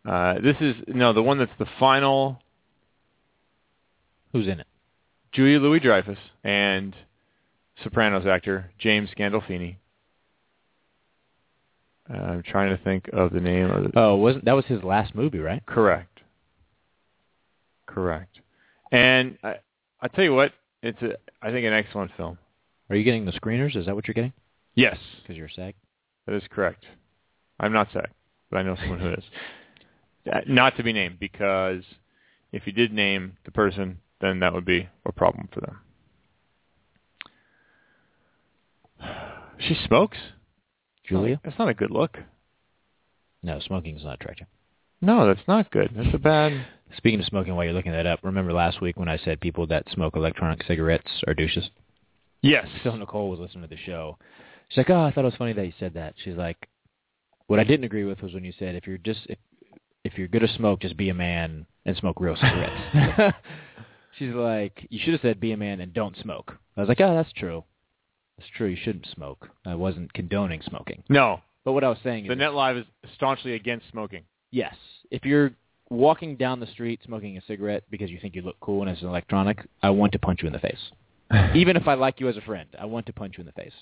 [0.08, 2.42] Uh, this is no the one that's the final
[4.34, 4.68] Who's in it?
[5.32, 6.96] Julia Louis Dreyfus and
[7.84, 9.78] Sopranos actor James Gandolfini.
[12.12, 13.92] Uh, I'm trying to think of the name of the.
[13.96, 15.66] Oh, wasn't that was his last movie, right?
[15.66, 16.20] Correct.
[17.86, 18.40] Correct.
[18.92, 19.56] And I,
[20.02, 22.38] I tell you what, it's a, I think an excellent film.
[22.94, 23.76] Are you getting the screeners?
[23.76, 24.34] Is that what you're getting?
[24.76, 25.74] Yes, Because you're SAG.
[26.28, 26.86] that is correct.
[27.60, 28.08] I'm not SAG,
[28.52, 29.24] but I know someone who is.
[30.32, 31.84] Uh, Not to be named because
[32.54, 35.80] if you did name the person, then that would be a problem for them.
[39.60, 40.18] She smokes.
[41.06, 41.42] Julia?
[41.44, 42.20] That's not a good look.
[43.42, 44.48] No, smoking's not attractive.
[45.02, 45.92] No, that's not good.
[45.94, 46.66] That's a bad.
[46.96, 49.68] Speaking of smoking, while you're looking that up, remember last week when I said people
[49.68, 51.70] that smoke electronic cigarettes are douches?
[52.44, 52.68] Yes.
[52.84, 54.18] So Nicole was listening to the show.
[54.70, 56.68] She's like, "Oh, I thought it was funny that you said that." She's like,
[57.48, 59.38] "What I didn't agree with was when you said if you're just if,
[60.04, 63.36] if you're gonna smoke, just be a man and smoke real cigarettes."
[64.20, 67.02] She's like, "You should have said be a man and don't smoke." I was like,
[67.02, 67.64] "Oh, that's true.
[68.38, 68.68] That's true.
[68.68, 69.50] You shouldn't smoke.
[69.66, 71.42] I wasn't condoning smoking." No.
[71.66, 74.24] But what I was saying is, The Net Live is staunchly against smoking.
[74.52, 74.76] yes,
[75.12, 75.52] if you're
[75.90, 79.02] walking down the street smoking a cigarette because you think you look cool and it's
[79.02, 80.92] an electronic, I want to punch you in the face.
[81.56, 83.52] Even if I like you as a friend, I want to punch you in the
[83.54, 83.74] face.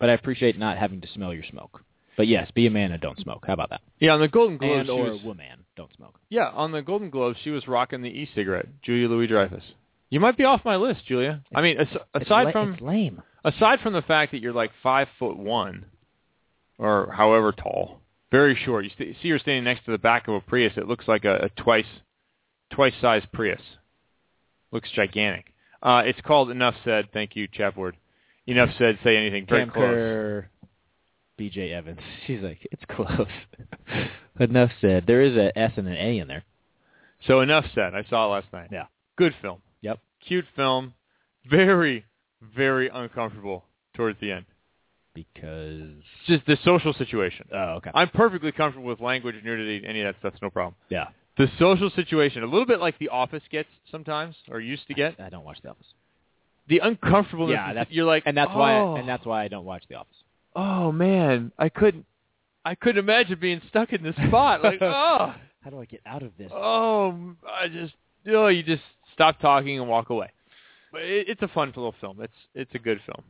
[0.00, 1.82] But I appreciate not having to smell your smoke.
[2.16, 3.44] But yes, be a man and don't smoke.
[3.46, 3.80] How about that?
[3.98, 6.18] Yeah, on the Golden Globes, and or was, a woman, don't smoke.
[6.28, 8.66] yeah, on the Golden Globes, she was rocking the e-cigarette.
[8.82, 9.62] Julia Louis Dreyfus.
[10.10, 11.42] You might be off my list, Julia.
[11.54, 13.22] I mean, as, It's aside la- from it's lame.
[13.44, 15.86] aside from the fact that you're like five foot one,
[16.78, 18.84] or however tall, very short.
[18.84, 20.74] You st- see her standing next to the back of a Prius.
[20.76, 21.86] It looks like a, a twice
[22.70, 23.62] twice size Prius.
[24.70, 25.51] Looks gigantic.
[25.82, 27.08] Uh, it's called Enough Said.
[27.12, 27.96] Thank you, Chapward.
[28.46, 28.98] Enough Said.
[29.02, 29.46] Say anything.
[29.48, 30.44] Very Cam close.
[31.38, 31.72] B.J.
[31.72, 31.98] Evans.
[32.26, 33.26] She's like, it's close.
[34.40, 35.04] Enough said.
[35.06, 36.44] There is a S and an A in there.
[37.26, 37.94] So Enough Said.
[37.94, 38.68] I saw it last night.
[38.70, 38.86] Yeah.
[39.16, 39.60] Good film.
[39.80, 39.98] Yep.
[40.26, 40.94] Cute film.
[41.50, 42.04] Very,
[42.54, 43.64] very uncomfortable
[43.94, 44.44] towards the end.
[45.14, 45.90] Because
[46.26, 47.46] Just the social situation.
[47.52, 50.74] oh okay I'm perfectly comfortable with language, nudity, any of that stuff's no problem.
[50.88, 54.94] yeah The social situation, a little bit like The Office gets sometimes, or used to
[54.94, 55.18] get.
[55.18, 55.86] I don't watch The Office.
[56.68, 57.54] The uncomfortableness.
[57.54, 59.96] Yeah, that's- you're like, and that's oh, why and that's why I don't watch The
[59.96, 60.16] Office.
[60.54, 62.04] oh man, I couldn't,
[62.64, 64.62] I couldn't imagine being stuck in this spot.
[64.62, 66.50] Like, oh, How do I get out of this?
[66.54, 67.94] oh, I just,
[68.28, 68.82] oh, you just
[69.14, 70.30] stop talking and walk away.
[70.92, 72.20] But it, it's a fun little film.
[72.20, 73.24] It's it's a good film.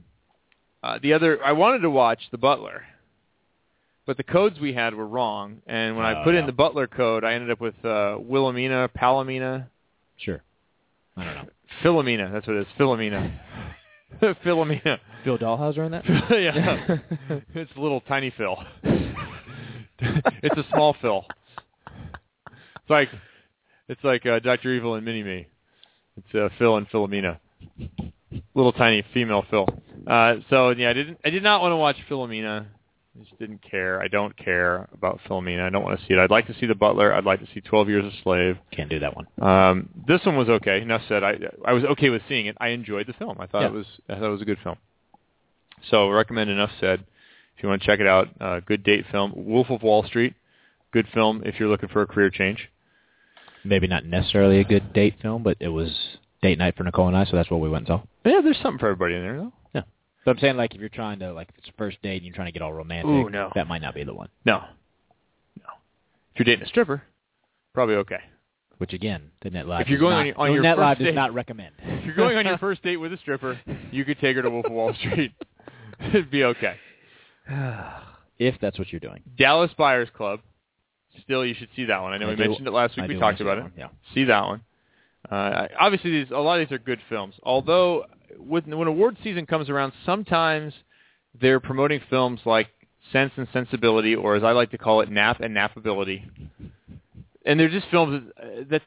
[0.83, 2.83] Uh, the other, I wanted to watch The Butler,
[4.07, 6.87] but the codes we had were wrong, and when I Oh, put in the Butler
[6.87, 9.67] code, I ended up with uh, Wilhelmina, Palomina,
[10.19, 10.43] Sure.
[11.17, 11.45] I don't know.
[11.83, 12.33] Philomena.
[12.33, 12.67] That's what it is.
[12.79, 13.33] Philomena.
[14.45, 14.99] Philomena.
[15.25, 16.05] Phil Dalhausser in that?
[16.31, 16.99] yeah.
[17.55, 18.57] it's a little tiny Phil.
[20.43, 21.25] it's a small Phil.
[22.49, 23.09] It's like
[23.89, 25.47] it's like uh, Doctor Evil and Mini Me.
[26.17, 27.39] It's uh, Phil and Philomena.
[28.55, 29.67] Little tiny female Phil.
[30.07, 31.19] Uh, so yeah, I didn't.
[31.25, 32.67] I did not want to watch Philomena.
[33.15, 34.01] I just didn't care.
[34.03, 35.67] I don't care about Philomena.
[35.67, 36.19] I don't want to see it.
[36.19, 37.13] I'd like to see The Butler.
[37.15, 38.57] I'd like to see Twelve Years a Slave.
[38.71, 39.27] Can't do that one.
[39.41, 40.81] Um, this one was okay.
[40.81, 41.23] Enough said.
[41.23, 42.57] I I was okay with seeing it.
[42.61, 43.37] I enjoyed the film.
[43.39, 43.69] I thought Yeah.
[43.69, 44.77] it was I thought it was a good film.
[45.91, 46.49] So recommend.
[46.51, 47.05] Enough said.
[47.57, 49.33] If you want to check it out, uh, good date film.
[49.37, 50.33] Wolf of Wall Street,
[50.91, 52.69] good film if you're looking for a career change.
[53.63, 57.17] Maybe not necessarily a good date film, but it was date night for Nicole and
[57.17, 58.29] I, so that's what we went and saw.
[58.29, 59.53] Yeah, there's something for everybody in there though.
[60.25, 62.25] So I'm saying, like, if you're trying to, like, if it's a first date and
[62.27, 63.51] you're trying to get all romantic, Ooh, no.
[63.55, 64.29] that might not be the one.
[64.45, 64.59] No,
[65.59, 65.65] no.
[66.35, 67.03] If you're dating a stripper,
[67.75, 68.21] probably okay.
[68.79, 69.83] Which again, the Net Live.
[69.83, 71.15] If you're does going not, on your- on the your Net first Live date- does
[71.15, 71.75] not recommend.
[71.79, 74.51] If you're going on your first date with a stripper, you could take her to
[74.51, 75.33] Wolf of Wall Street.
[76.01, 76.77] It'd be okay.
[78.39, 79.23] if that's what you're doing.
[79.37, 80.41] Dallas Buyers Club.
[81.25, 82.13] Still, you should see that one.
[82.13, 83.05] I know I we do- mentioned it last week.
[83.05, 83.63] I we talked about it.
[83.63, 83.89] one, Yeah.
[84.15, 84.63] see that one.
[85.31, 87.35] Uh, obviously, these a lot of these are good films.
[87.43, 88.07] Although,
[88.39, 90.75] with, when award season comes around, sometimes
[91.41, 92.69] they're promoting films like
[93.13, 96.23] Sense and Sensibility, or as I like to call it, Nap and Napability.
[97.45, 98.83] And they're just films that, uh, that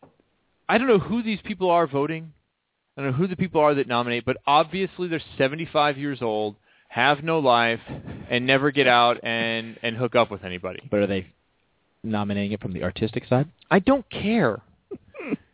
[0.70, 2.32] I don't know who these people are voting.
[2.98, 6.56] I don't know who the people are that nominate, but obviously they're 75 years old,
[6.88, 7.82] have no life,
[8.30, 10.80] and never get out and and hook up with anybody.
[10.90, 11.28] But are they
[12.04, 13.50] nominating it from the artistic side?
[13.70, 14.62] I don't care.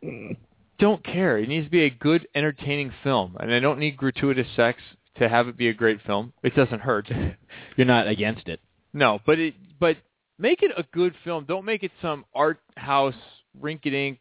[0.82, 1.38] don't care.
[1.38, 4.82] It needs to be a good, entertaining film, and I don't need gratuitous sex
[5.18, 6.34] to have it be a great film.
[6.44, 7.10] It doesn't hurt.
[7.78, 8.60] You're not against it.
[8.92, 9.98] no, but it but
[10.40, 11.46] make it a good film.
[11.46, 13.16] Don't make it some art house
[13.60, 14.20] rink-a-dink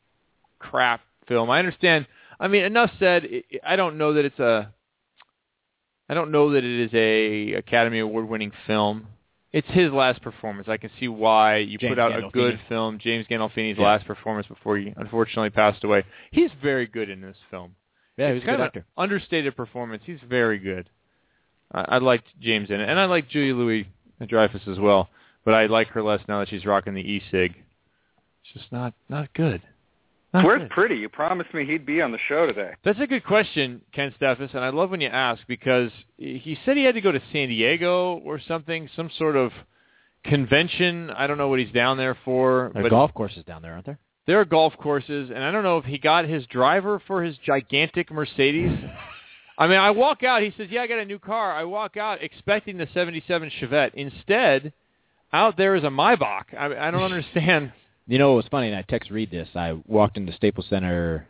[0.58, 1.50] crap film.
[1.50, 2.06] I understand.
[2.38, 3.26] I mean, enough said.
[3.64, 4.72] I don't know that it's a.
[6.10, 9.06] I don't know that it is a Academy Award-winning film.
[9.52, 10.68] It's his last performance.
[10.68, 12.98] I can see why you James put out a good film.
[12.98, 13.84] James Gandolfini's Yeah.
[13.84, 16.04] last performance before he unfortunately passed away.
[16.30, 17.74] He's very good in this film.
[18.16, 18.84] Yeah, he was It's a kind good of actor.
[18.96, 20.02] understated performance.
[20.06, 20.88] He's very good.
[21.72, 23.88] I, I liked James in it, and I like Julia Louis
[24.24, 25.08] Dreyfus as well.
[25.44, 27.54] But I like her less now that she's rocking the e-cig.
[28.44, 29.62] It's just not not good.
[30.32, 30.70] Not Where's good.
[30.70, 30.98] Priddy?
[31.00, 32.72] You promised me he'd be on the show today.
[32.84, 36.76] That's a good question, Ken Steffes, and I love when you ask because he said
[36.76, 39.50] he had to go to San Diego or something, some sort of
[40.24, 41.10] convention.
[41.10, 43.72] I don't know what he's down there for, There are but golf courses down there,
[43.72, 43.98] aren't there?
[44.26, 47.36] there are golf courses, and I don't know if he got his driver for his
[47.38, 48.78] gigantic Mercedes.
[49.58, 50.42] I mean, I walk out.
[50.42, 53.92] He says, "Yeah, I got a new car." I walk out expecting the '77 Chevette.
[53.94, 54.72] Instead,
[55.32, 56.44] out there is a Maybach.
[56.56, 57.72] I, I don't understand.
[58.10, 58.66] You know what was funny?
[58.66, 59.48] And I text Reed this.
[59.54, 61.28] I walked into Staples Center.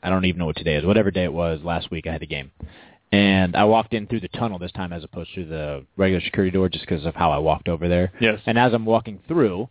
[0.00, 0.84] I don't even know what today is.
[0.84, 2.52] Whatever day it was last week, I had a game,
[3.10, 6.52] and I walked in through the tunnel this time as opposed to the regular security
[6.52, 8.12] door, just because of how I walked over there.
[8.20, 8.38] Yes.
[8.46, 9.68] And as I'm walking through,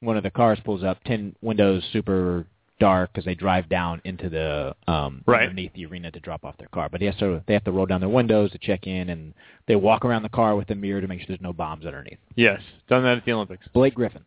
[0.00, 2.44] one of the cars pulls up, tin windows, super
[2.78, 5.44] dark, because they drive down into the um Right.
[5.44, 6.90] underneath the arena to drop off their car.
[6.90, 9.32] But he has to, they have to roll down their windows to check in, and
[9.66, 12.18] they walk around the car with a mirror to make sure there's no bombs underneath.
[12.34, 13.66] Yes, done that at the Olympics.
[13.72, 14.24] Blake Griffin,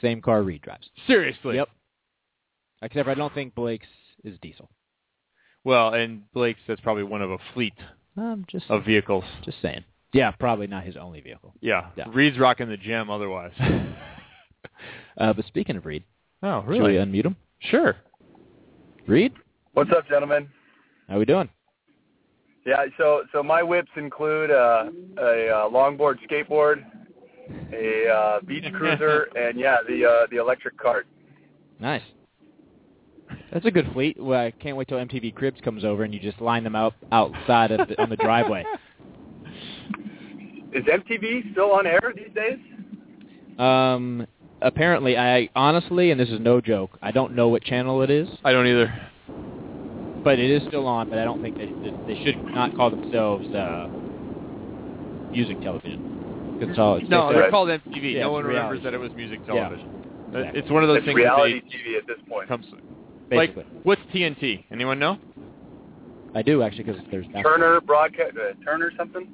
[0.00, 0.88] same car Reed drives.
[1.06, 1.56] Seriously.
[1.56, 1.68] Yep.
[2.82, 3.86] Except I don't think Blake's
[4.24, 4.68] is diesel.
[5.64, 7.74] Well, and Blake's that's probably one of a fleet
[8.16, 9.24] I'm just of vehicles.
[9.44, 9.84] just saying.
[10.12, 11.54] Yeah, probably not his only vehicle.
[11.60, 11.86] Yeah.
[11.96, 12.04] Yeah.
[12.12, 13.52] Reed's rocking the gem otherwise.
[15.18, 16.04] Uh, but speaking of Reed,
[16.42, 16.94] oh, really?
[16.94, 17.36] should we unmute him?
[17.58, 17.96] Sure.
[19.06, 19.32] Reed,
[19.74, 20.48] What's up, gentlemen?
[21.08, 21.48] how we doing?
[22.64, 24.84] Yeah, so so my whips include uh,
[25.18, 26.84] a uh, longboard, skateboard,
[27.72, 31.06] a uh, beach cruiser, and yeah, the uh, the electric cart.
[31.80, 32.02] Nice.
[33.52, 34.22] That's a good fleet.
[34.22, 36.94] Well, I can't wait till MTV Cribs comes over and you just line them out
[37.12, 38.64] outside of the, on the driveway.
[40.72, 42.58] Is MTV still on air these days?
[43.58, 44.26] Um,
[44.60, 48.28] apparently, I honestly, and this is no joke, I don't know what channel it is,
[48.44, 48.92] I don't either.
[50.24, 51.10] but it is still on.
[51.10, 51.66] But I don't think they
[52.06, 53.88] they should not call themselves uh,
[55.30, 56.21] music television.
[56.62, 57.50] 'Cause it's all it's No, it's- they're right.
[57.50, 58.12] called MTV.
[58.14, 58.84] Yeah, no it's one remembers reality.
[58.84, 59.88] that it was music television.
[59.88, 60.60] Uh, Exactly.
[60.60, 62.48] It's one of those It's things reality that TV at this point.
[62.48, 62.66] comes
[63.28, 63.64] basically.
[63.64, 64.64] like what's TNT?
[64.70, 65.18] Anyone know?
[66.34, 69.28] I do actually because there's Turner broadcast, uh, Turner something.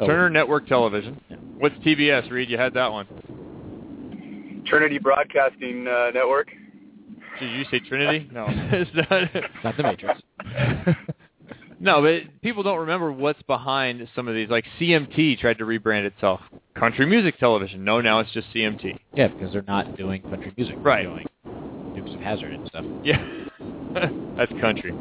[0.00, 1.18] oh, Turner Network Television.
[1.30, 1.36] Yeah.
[1.58, 2.30] What's TBS?
[2.30, 3.06] Reed, you had that one.
[4.66, 6.48] Trinity Broadcasting uh, Network.
[7.40, 8.28] Did you say Trinity?
[8.32, 9.44] No, it's not.
[9.64, 10.20] Not the Matrix.
[11.80, 14.48] no, but people don't remember what's behind some of these.
[14.48, 16.40] Like CMT tried to rebrand itself,
[16.84, 17.82] Country Music Television.
[17.82, 18.98] No, now it's just CMT.
[19.14, 20.74] Yeah, because they're not doing country music.
[20.74, 21.04] They're Right.
[21.04, 21.26] Doing
[21.94, 22.84] Dukes of Hazzard and stuff.
[23.02, 23.24] Yeah,
[24.36, 24.92] that's country.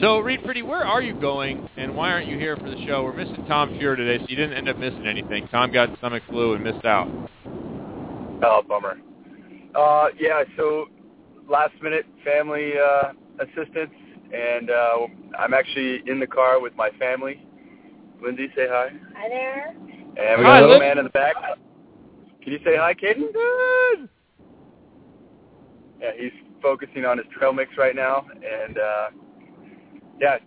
[0.00, 3.04] So, Reed Priddy, where are you going, and why aren't you here for the show?
[3.04, 5.46] We're missing Tom Feuer today, so you didn't end up missing anything.
[5.52, 7.06] Tom got stomach flu and missed out.
[8.42, 8.98] Oh, bummer.
[9.72, 10.86] Uh, yeah, so
[11.48, 13.94] last minute family uh, assistance,
[14.34, 15.06] and uh,
[15.38, 17.40] I'm actually in the car with my family.
[18.20, 18.88] Lindsay, say hi.
[19.14, 19.76] Hi there.
[20.18, 20.80] And we Hi, got a little Liz.
[20.80, 21.34] man in the back.
[22.42, 23.32] Can you say hi, Caden?
[23.32, 24.08] Good.
[26.00, 29.08] Yeah, he's focusing on his trail mix right now, and uh,
[30.20, 30.38] yeah,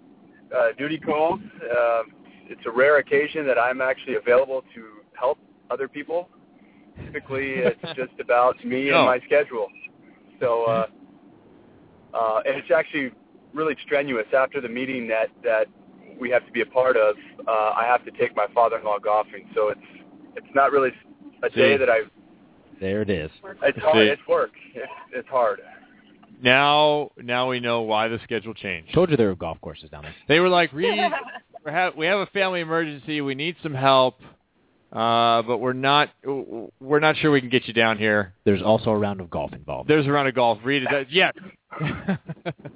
[0.55, 1.39] uh, duty calls.
[1.63, 2.03] Uh,
[2.47, 5.37] it's a rare occasion that I'm actually available to help
[5.69, 6.29] other people.
[7.05, 9.67] Typically, it's just about me and my schedule.
[10.39, 10.87] So, uh,
[12.13, 13.11] uh, and it's actually
[13.53, 14.25] really strenuous.
[14.35, 15.67] After the meeting that that
[16.19, 17.15] we have to be a part of,
[17.47, 19.49] uh, I have to take my father-in-law golfing.
[19.55, 19.79] So it's
[20.35, 20.91] it's not really
[21.43, 22.01] a day that I.
[22.79, 23.29] There it is.
[23.63, 23.95] It's hard.
[23.97, 24.11] See.
[24.11, 24.51] It's work.
[24.73, 25.59] It's, it's hard.
[26.41, 28.93] Now, now we know why the schedule changed.
[28.93, 30.15] Told you there were golf courses down there.
[30.29, 30.97] They were like, Reed,
[31.65, 33.19] we have, we have a family emergency.
[33.19, 34.21] We need some help,
[34.93, 36.09] uh, but we're not
[36.79, 38.33] we're not sure we can get you down here.
[38.45, 39.89] There's also a round of golf involved.
[39.89, 40.59] There's a round of golf.
[40.63, 41.33] Reed, is that, yes,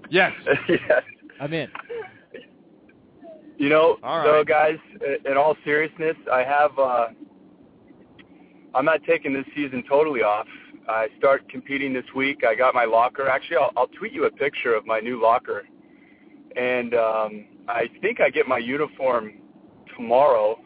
[0.10, 0.32] yes.
[0.68, 1.04] yes.
[1.40, 1.70] I'm in.
[3.64, 4.78] You know, so guys,
[5.26, 6.78] in all seriousness, I have.
[6.78, 7.08] uh
[8.76, 10.48] I'm not taking this season totally off.
[10.90, 12.44] I start competing this week.
[12.46, 13.30] I got my locker.
[13.30, 15.64] Actually, I'll, I'll tweet you a picture of my new locker,
[16.58, 19.32] and um, I think I get my uniform
[19.96, 20.60] tomorrow,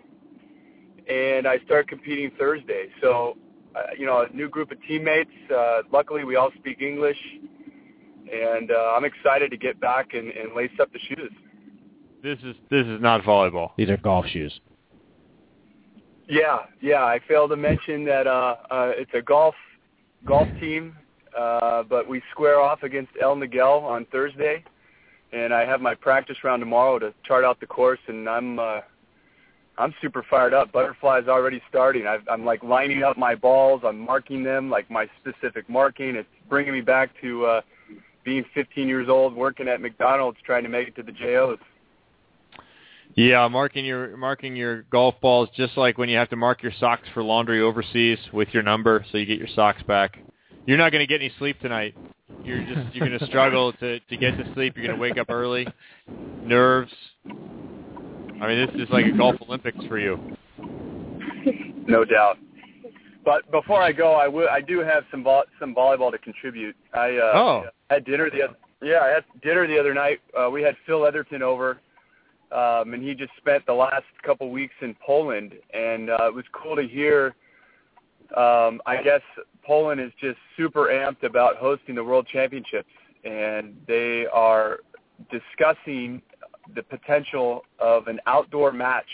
[1.08, 2.88] and I start competing Thursday.
[3.00, 3.38] So,
[3.76, 5.30] uh, you know, a new group of teammates.
[5.56, 7.20] Uh, luckily, we all speak English,
[8.34, 11.32] and uh, I'm excited to get back and, and lace up the shoes.
[12.24, 13.72] This is this is not volleyball.
[13.78, 14.60] These are golf shoes.
[16.28, 17.04] Yeah, yeah.
[17.04, 19.56] I failed to mention that uh, uh, it's a golf
[20.26, 20.96] golf team,
[21.38, 24.64] uh, but we square off against El Miguel on Thursday,
[25.32, 28.82] and I have my practice round tomorrow to chart out the course, and I'm uh,
[29.78, 30.72] I'm super fired up.
[30.72, 32.08] Butterfly's already starting.
[32.08, 33.82] I've, I'm like lining up my balls.
[33.86, 36.16] I'm marking them like my specific marking.
[36.16, 37.62] It's bringing me back to uh,
[38.24, 41.60] being 15 years old, working at McDonald's, trying to make it to the JOs.
[43.18, 46.72] Yeah, marking your marking your golf balls just like when you have to mark your
[46.80, 50.20] socks for laundry overseas with your number, so you get your socks back.
[50.68, 51.96] You're not going to get any sleep tonight.
[52.44, 54.78] You're just you're going to struggle to to get to sleep.
[54.78, 55.68] You're going to wake up early.
[56.44, 56.92] Nerves.
[57.26, 60.20] I mean, this is like a golf Olympics for you.
[61.90, 62.38] No doubt.
[63.24, 66.76] But before I go, I will- I do have some vo- some volleyball to contribute.
[66.94, 67.64] I uh, Oh.
[67.90, 70.20] had dinner the other yeah I had dinner the other night.
[70.38, 71.80] Uh, we had Phil Etherton over,
[72.52, 76.46] um, and he just spent the last couple weeks in Poland, and uh, it was
[76.54, 77.36] cool to hear.
[78.36, 79.22] Um, I guess
[79.66, 82.90] Poland is just super amped about hosting the World Championships,
[83.24, 84.80] and they are
[85.32, 86.22] discussing
[86.76, 89.08] the potential of an outdoor match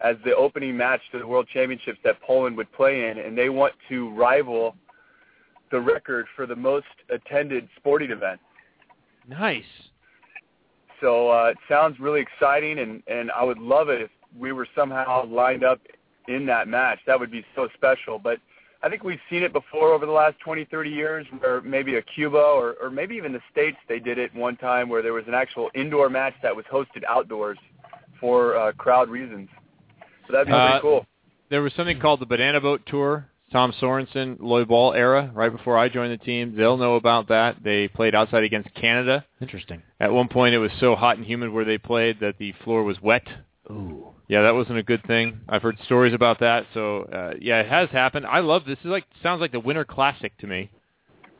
[0.00, 3.48] as the opening match to the World Championships that Poland would play in, and they
[3.48, 4.74] want to rival
[5.70, 8.40] the record for the most attended sporting event.
[9.28, 9.64] Nice.
[11.02, 14.66] So uh, it sounds really exciting, and and I would love it if we were
[14.74, 15.80] somehow lined up
[16.28, 17.00] in that match.
[17.06, 18.18] That would be so special.
[18.18, 18.38] But
[18.82, 22.02] I think we've seen it before over the last 20, 30 years, where maybe a
[22.02, 25.24] Cuba or or maybe even the states they did it one time where there was
[25.26, 27.58] an actual indoor match that was hosted outdoors
[28.20, 29.48] for uh, crowd reasons.
[30.26, 31.06] So that'd be Uh, pretty cool.
[31.50, 33.26] There was something called the Banana Boat Tour.
[33.52, 36.56] Tom Sorensen, Lloyd Ball era, right before I joined the team.
[36.56, 37.56] They'll know about that.
[37.62, 39.24] They played outside against Canada.
[39.40, 39.82] Interesting.
[40.00, 42.82] At one point, it was so hot and humid where they played that the floor
[42.82, 43.28] was wet.
[43.70, 44.08] Ooh.
[44.28, 45.40] Yeah, that wasn't a good thing.
[45.48, 46.66] I've heard stories about that.
[46.72, 48.26] So uh, yeah, it has happened.
[48.26, 48.78] I love this.
[48.78, 50.70] Is like sounds like the Winter Classic to me,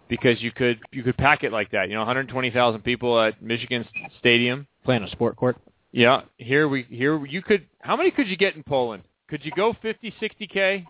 [0.09, 1.89] because you could you could pack it like that.
[1.89, 3.87] You know, 120,000 people at Michigan
[4.19, 4.67] Stadium.
[4.85, 5.57] Playing a sport court.
[5.91, 7.67] Yeah, here we here you could.
[7.81, 9.05] How many could you get in Poland?
[9.29, 10.87] Could you go 50, 60 k?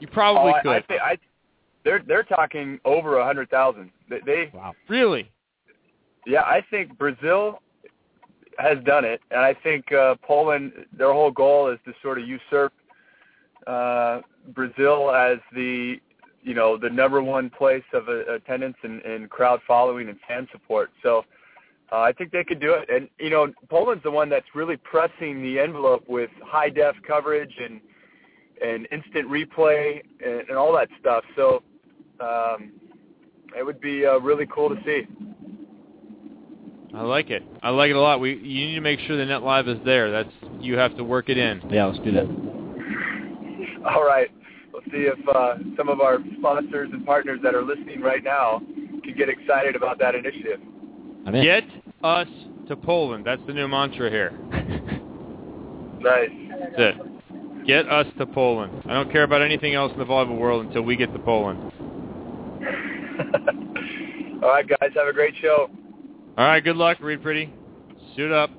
[0.00, 0.70] You probably oh, I, could.
[0.70, 1.18] I, think I,
[1.84, 3.90] they're they're talking over a hundred thousand.
[4.10, 4.74] They, they Wow.
[4.88, 5.30] really?
[6.26, 7.60] Yeah, I think Brazil
[8.58, 10.72] has done it, and I think uh, Poland.
[10.96, 12.72] Their whole goal is to sort of usurp
[13.66, 15.96] uh, Brazil as the
[16.42, 20.48] you know the number one place of uh, attendance and, and crowd following and fan
[20.52, 20.90] support.
[21.02, 21.24] So
[21.92, 22.88] uh, I think they could do it.
[22.90, 27.54] And you know, Poland's the one that's really pressing the envelope with high def coverage
[27.62, 27.80] and
[28.62, 31.24] and instant replay and, and all that stuff.
[31.36, 31.62] So
[32.20, 32.72] um,
[33.56, 35.06] it would be uh, really cool to see.
[36.94, 37.42] I like it.
[37.62, 38.20] I like it a lot.
[38.20, 40.10] We you need to make sure the Net Live is there.
[40.10, 41.60] That's you have to work it in.
[41.70, 42.24] Yeah, let's do that.
[43.86, 44.30] All right.
[44.72, 48.60] We'll see if uh, some of our sponsors and partners that are listening right now
[49.04, 50.60] can get excited about that initiative.
[51.26, 51.44] I'm in.
[51.44, 51.64] Get
[52.02, 52.28] us
[52.68, 53.26] to Poland.
[53.26, 54.32] That's the new mantra here.
[55.98, 56.30] Nice.
[56.60, 57.15] That's it.
[57.66, 58.82] Get us to Poland.
[58.86, 61.60] I don't care about anything else in the volleyball world until we get to Poland.
[64.42, 64.90] All right, guys.
[64.94, 65.68] Have a great show.
[66.38, 67.50] All right, good luck, Reed Priddy.
[68.14, 68.50] Suit up,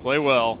[0.00, 0.58] play well,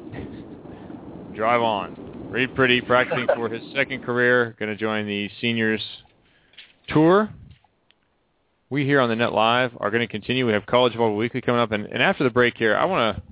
[1.34, 2.28] drive on.
[2.30, 5.80] Reed Priddy practicing for his second career, going to join the seniors
[6.88, 7.30] tour.
[8.68, 10.44] We here on the Net Live are going to continue.
[10.44, 13.16] We have College Volleyball Weekly coming up, and, and after the break here, I want
[13.16, 13.22] to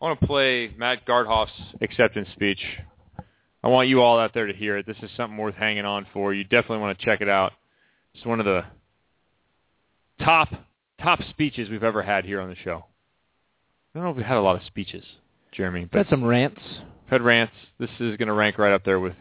[0.00, 2.58] I want to play Matt Garthoff's acceptance speech.
[3.62, 4.86] I want you all out there to hear it.
[4.86, 6.34] This is something worth hanging on for.
[6.34, 7.52] You definitely want to check it out.
[8.14, 8.64] It's one of the
[10.22, 10.48] top
[11.00, 12.84] top speeches we've ever had here on the show.
[13.94, 15.04] I don't know if we've had a lot of speeches,
[15.52, 16.60] Jeremy, but Got some rants.
[17.08, 17.52] Fed rants.
[17.78, 19.14] This is going to rank right up there with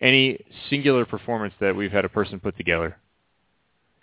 [0.00, 2.96] any singular performance that we've had a person put together.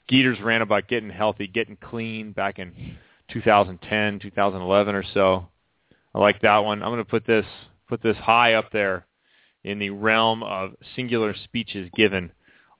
[0.09, 2.97] Geeter's ran about getting healthy, getting clean back in
[3.31, 5.47] 2010, 2011 or so.
[6.13, 6.81] I like that one.
[6.81, 7.45] I'm going to put this
[7.87, 9.05] put this high up there
[9.65, 12.31] in the realm of singular speeches given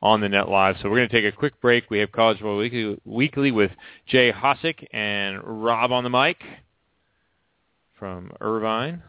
[0.01, 0.75] on the Net Live.
[0.81, 1.89] So we're going to take a quick break.
[1.89, 3.71] We have College Bowl Weekly, Weekly with
[4.05, 6.37] Jay Hosack and Rob on the mic
[7.97, 9.01] from Irvine.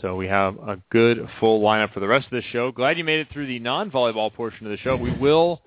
[0.00, 2.72] So we have a good full lineup for the rest of the show.
[2.72, 4.96] Glad you made it through the non-volleyball portion of the show.
[4.96, 5.60] We will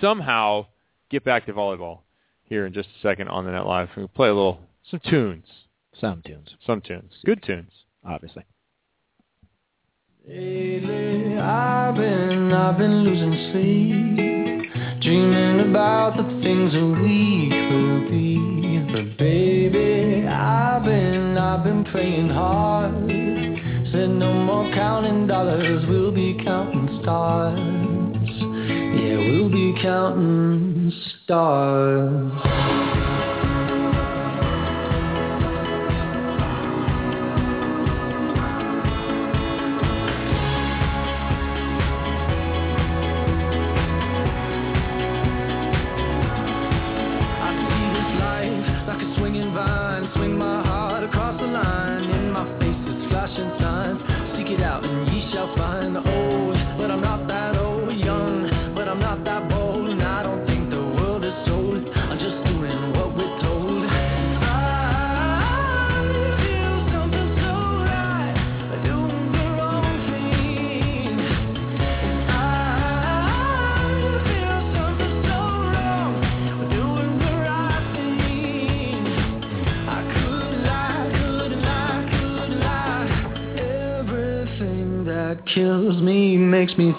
[0.00, 0.66] somehow
[1.10, 2.00] get back to volleyball
[2.44, 3.88] here in just a second on the Net Live.
[3.96, 5.44] We'll play a little some tunes,
[5.98, 7.70] Some tunes, some tunes, good tunes.
[8.04, 8.44] obviously.
[10.30, 18.92] I've been, I've been losing sleep, dreaming about the things that we could be.
[18.92, 22.92] But baby, I've been, I've been praying hard.
[23.90, 27.58] Said no more counting dollars, we'll be counting stars.
[28.38, 30.92] Yeah, we'll be counting
[31.24, 32.97] stars.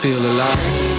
[0.02, 0.99] Feel alive.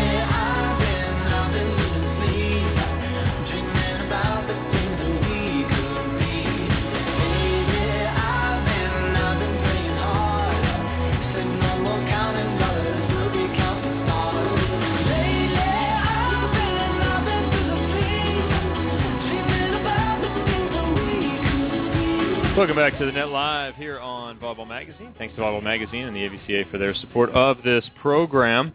[22.61, 25.15] Welcome back to the Net Live here on Volleyball Magazine.
[25.17, 28.71] Thanks to Volleyball Magazine and the AVCA for their support of this program.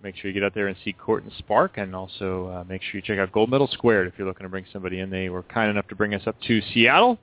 [0.00, 2.80] Make sure you get out there and see Court and Spark, and also uh, make
[2.82, 5.10] sure you check out Gold Medal Squared if you're looking to bring somebody in.
[5.10, 7.18] They were kind enough to bring us up to Seattle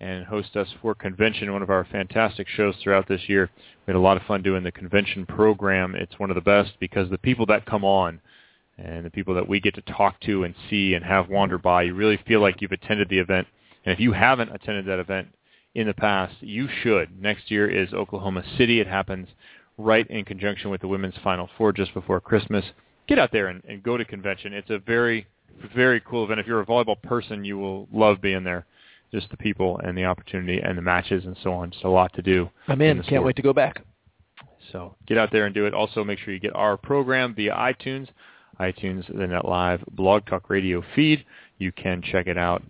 [0.00, 3.50] and host us for convention, one of our fantastic shows throughout this year.
[3.86, 5.96] We had a lot of fun doing the convention program.
[5.96, 8.22] It's one of the best because the people that come on
[8.78, 11.82] and the people that we get to talk to and see and have wander by,
[11.82, 13.46] you really feel like you've attended the event.
[13.88, 15.28] And if you haven't attended that event
[15.74, 17.22] in the past, you should.
[17.22, 18.80] Next year is Oklahoma City.
[18.80, 19.28] It happens
[19.78, 22.66] right in conjunction with the Women's Final Four just before Christmas.
[23.06, 24.52] Get out there and, and go to convention.
[24.52, 25.26] It's a very,
[25.74, 26.38] very cool event.
[26.38, 28.66] If you're a volleyball person, you will love being there.
[29.10, 31.70] Just the people and the opportunity and the matches and so on.
[31.70, 32.50] Just a lot to do.
[32.66, 32.98] I'm in.
[32.98, 33.24] the Can't sport.
[33.24, 33.82] wait to go back.
[34.70, 35.72] So get out there and do it.
[35.72, 38.08] Also, make sure you get our program via iTunes,
[38.60, 41.24] iTunes, the Net Live Blog Talk Radio feed.
[41.56, 42.62] You can check it out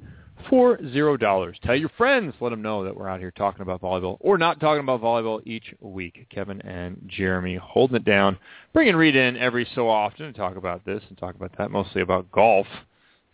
[0.48, 1.58] for zero dollars.
[1.62, 2.34] Tell your friends.
[2.40, 5.40] Let them know that we're out here talking about volleyball or not talking about volleyball
[5.46, 6.26] each week.
[6.30, 8.38] Kevin and Jeremy holding it down,
[8.72, 12.02] bringing Reed in every so often to talk about this and talk about that, mostly
[12.02, 12.66] about golf,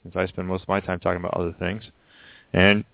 [0.03, 1.83] since I spend most of my time talking about other things.
[2.53, 2.85] And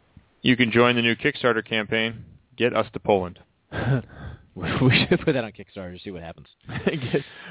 [0.42, 2.24] you can join the new Kickstarter campaign.
[2.56, 3.38] Get us to Poland.
[4.54, 6.48] we should put that on Kickstarter to see what happens.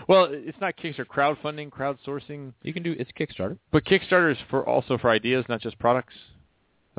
[0.07, 2.53] well, it's not Kickstarter, crowdfunding, crowdsourcing.
[2.63, 3.57] You can do it's Kickstarter.
[3.71, 6.15] But Kickstarter is for also for ideas, not just products.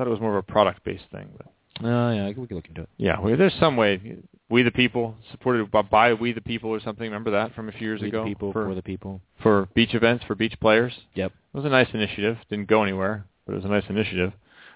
[0.01, 1.29] Thought it was more of a product-based thing.
[1.37, 1.45] But
[1.85, 2.89] Oh yeah, we can look into it.
[2.97, 4.17] yeah, well, there's some way.
[4.49, 7.05] We the People, supported by, by We the People or something.
[7.05, 8.25] Remember that from a few years We the ago?
[8.25, 9.21] people for, for the people.
[9.43, 10.91] for beach events for beach players.
[11.13, 11.31] Yep.
[11.31, 12.37] It was a nice initiative.
[12.49, 14.33] Didn't go anywhere, but it was a nice initiative.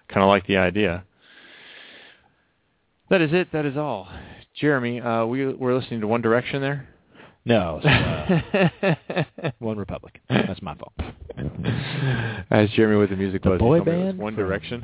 [0.09, 1.03] Kind of like the idea.
[3.09, 3.51] That is it.
[3.51, 4.07] That is all.
[4.53, 6.87] Jeremy, uh, we were listening to One Direction there.
[7.47, 10.19] No, so, uh, One Republic.
[10.29, 10.93] That's my fault.
[12.49, 14.83] As Jeremy with the music The was, boy told me was band One Direction.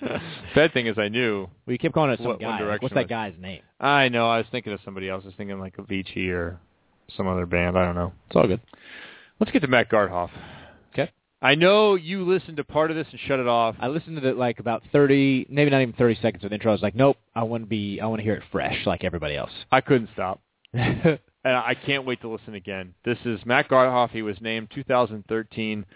[0.54, 1.48] Bad thing is, I knew.
[1.66, 2.58] We kept calling it some What guy.
[2.58, 3.08] Direction What's that was.
[3.10, 3.60] guy's name?
[3.80, 4.28] I know.
[4.28, 5.24] I was thinking of somebody else.
[5.24, 6.58] I was thinking like Avicii or
[7.16, 7.76] some other band.
[7.76, 8.12] I don't know.
[8.28, 8.60] It's all good.
[9.40, 10.30] Let's get to Matt Garthoff.
[10.92, 11.10] Okay.
[11.42, 13.76] I know you listened to part of this and shut it off.
[13.80, 16.70] I listened to it like about thirty, maybe not even thirty seconds of the intro.
[16.70, 19.04] I was like, nope, I want to be, I want to hear it fresh, like
[19.04, 19.50] everybody else.
[19.70, 20.40] I couldn't stop.
[21.48, 22.92] and I can't wait to listen again.
[23.06, 24.10] This is Matt Garthoff.
[24.10, 25.86] He was named 2013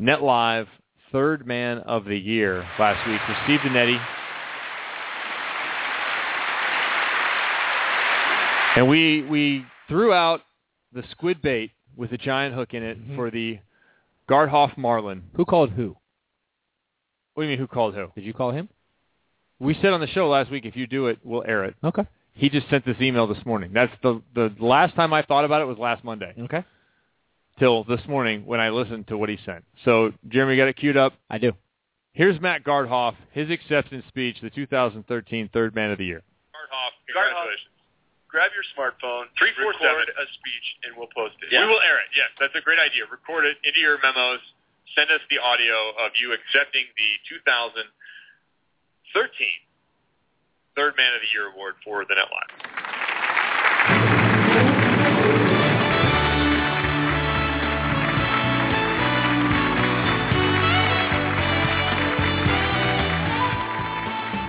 [0.00, 0.66] Net Live
[1.12, 3.20] Third Man of the Year last week.
[3.28, 4.00] Received a Nettie.
[8.76, 10.40] And we we threw out
[10.92, 13.14] the squid bait with a giant hook in it Mhm.
[13.14, 13.60] for the
[14.28, 15.22] Garthoff Marlin.
[15.34, 15.96] who called who?
[17.34, 17.58] What do you mean?
[17.58, 18.10] Who called who?
[18.16, 18.68] Did you call him?
[19.60, 21.76] We said on the show last week, if you do it, we'll air it.
[21.84, 22.06] Okay.
[22.34, 23.72] He just sent this email this morning.
[23.72, 26.34] That's the the last time I thought about it was last Monday.
[26.38, 26.64] Okay.
[27.58, 29.64] Till this morning when I listened to what he sent.
[29.84, 31.12] So Jeremy got it queued up.
[31.28, 31.52] I do.
[32.12, 36.22] Here's Matt Garthoff, his acceptance speech, the 2013 Third Man of the Year.
[36.50, 37.70] Garthoff, congratulations.
[38.26, 41.50] Grab your smartphone, record a speech, and we'll post it.
[41.50, 42.14] We will air it.
[42.14, 43.02] Yes, that's a great idea.
[43.10, 44.38] Record it into your memos.
[44.94, 47.90] send us the audio of you accepting the 2013
[50.80, 52.48] Third Man of the Year award for the Net Live.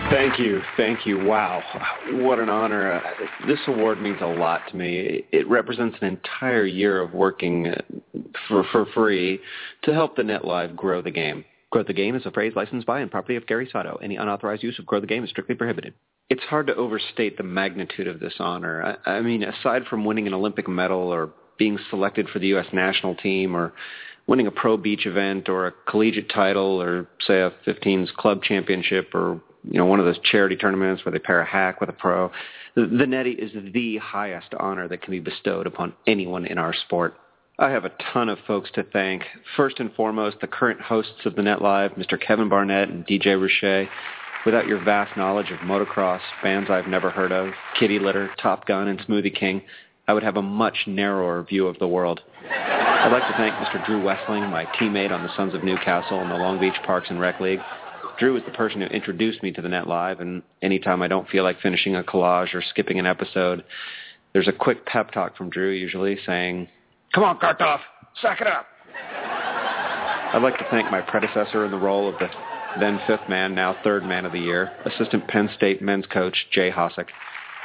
[0.09, 1.21] Thank you, thank you.
[1.25, 1.61] Wow,
[2.11, 2.93] what an honor!
[2.93, 3.01] Uh,
[3.45, 5.25] this award means a lot to me.
[5.33, 7.81] It represents an entire year of working uh,
[8.47, 9.41] for for free
[9.83, 11.43] to help the Net Live grow the game.
[11.71, 13.97] Grow the game is a phrase licensed by and property of Gary Sato.
[14.01, 15.93] Any unauthorized use of grow the game is strictly prohibited.
[16.31, 18.97] It's hard to overstate the magnitude of this honor.
[19.05, 22.67] I, I mean, aside from winning an Olympic medal or being selected for the U.S.
[22.71, 23.73] national team or
[24.27, 29.13] winning a pro beach event or a collegiate title or say a 15s club championship
[29.13, 31.93] or you know one of those charity tournaments where they pair a hack with a
[31.93, 32.31] pro
[32.75, 36.73] the, the Nettie is the highest honor that can be bestowed upon anyone in our
[36.73, 37.15] sport
[37.59, 39.23] I have a ton of folks to thank.
[39.55, 42.19] First and foremost, the current hosts of the Net Live, Mr.
[42.19, 43.87] Kevin Barnett and DJ Ruche.
[44.45, 48.87] Without your vast knowledge of motocross, bands I've never heard of, Kitty Litter, Top Gun,
[48.87, 49.61] and Smoothie King,
[50.07, 52.21] I would have a much narrower view of the world.
[52.49, 53.85] I'd like to thank Mr.
[53.85, 57.19] Drew Westling, my teammate on the Sons of Newcastle and the Long Beach Parks and
[57.19, 57.59] Rec League.
[58.17, 61.29] Drew is the person who introduced me to the Net Live, and anytime I don't
[61.29, 63.63] feel like finishing a collage or skipping an episode,
[64.33, 66.67] there's a quick pep talk from Drew usually saying,
[67.13, 67.79] Come on, Kartoff,
[68.21, 68.65] suck it up.
[70.33, 72.27] I'd like to thank my predecessor in the role of the
[72.79, 76.71] then fifth man, now third man of the year, assistant Penn State men's coach Jay
[76.71, 77.07] Hosack.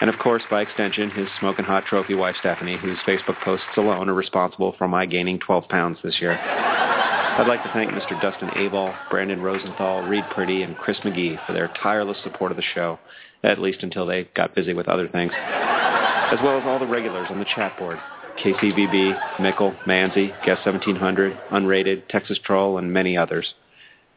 [0.00, 4.09] And of course, by extension, his smoking hot trophy wife Stephanie, whose Facebook posts alone
[4.09, 6.38] are responsible for my gaining 12 pounds this year.
[6.38, 8.20] I'd like to thank Mr.
[8.20, 12.62] Dustin Abel, Brandon Rosenthal, Reed Priddy, and Chris McGee for their tireless support of the
[12.74, 12.98] show,
[13.42, 17.28] at least until they got busy with other things, as well as all the regulars
[17.30, 17.98] on the chat board,
[18.42, 23.54] KCVB, Mickle, Manzi, Guest 1700, Unrated, Texas Troll, and many others.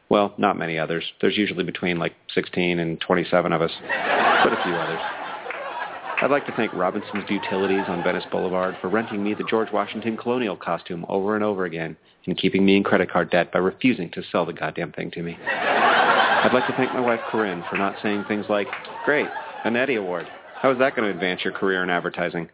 [0.10, 1.04] Well, not many others.
[1.22, 5.00] There's usually between like 16 and 27 of us, but a few others.
[6.22, 10.18] I'd like to thank Robinson's Utilities on Venice Boulevard for renting me the George Washington
[10.18, 11.96] colonial costume over and over again
[12.26, 15.22] and keeping me in credit card debt by refusing to sell the goddamn thing to
[15.22, 15.38] me.
[15.46, 18.68] I'd like to thank my wife Corinne for not saying things like,
[19.06, 19.28] great,
[19.64, 20.28] an Eddie Award.
[20.56, 22.50] How is that going to advance your career in advertising?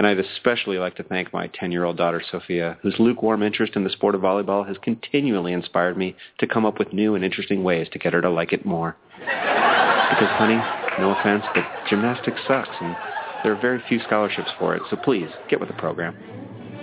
[0.00, 3.90] And I'd especially like to thank my 10-year-old daughter, Sophia, whose lukewarm interest in the
[3.90, 7.86] sport of volleyball has continually inspired me to come up with new and interesting ways
[7.92, 8.96] to get her to like it more.
[9.18, 10.56] Because, honey,
[10.98, 12.96] no offense, but gymnastics sucks, and
[13.44, 16.16] there are very few scholarships for it, so please, get with the program.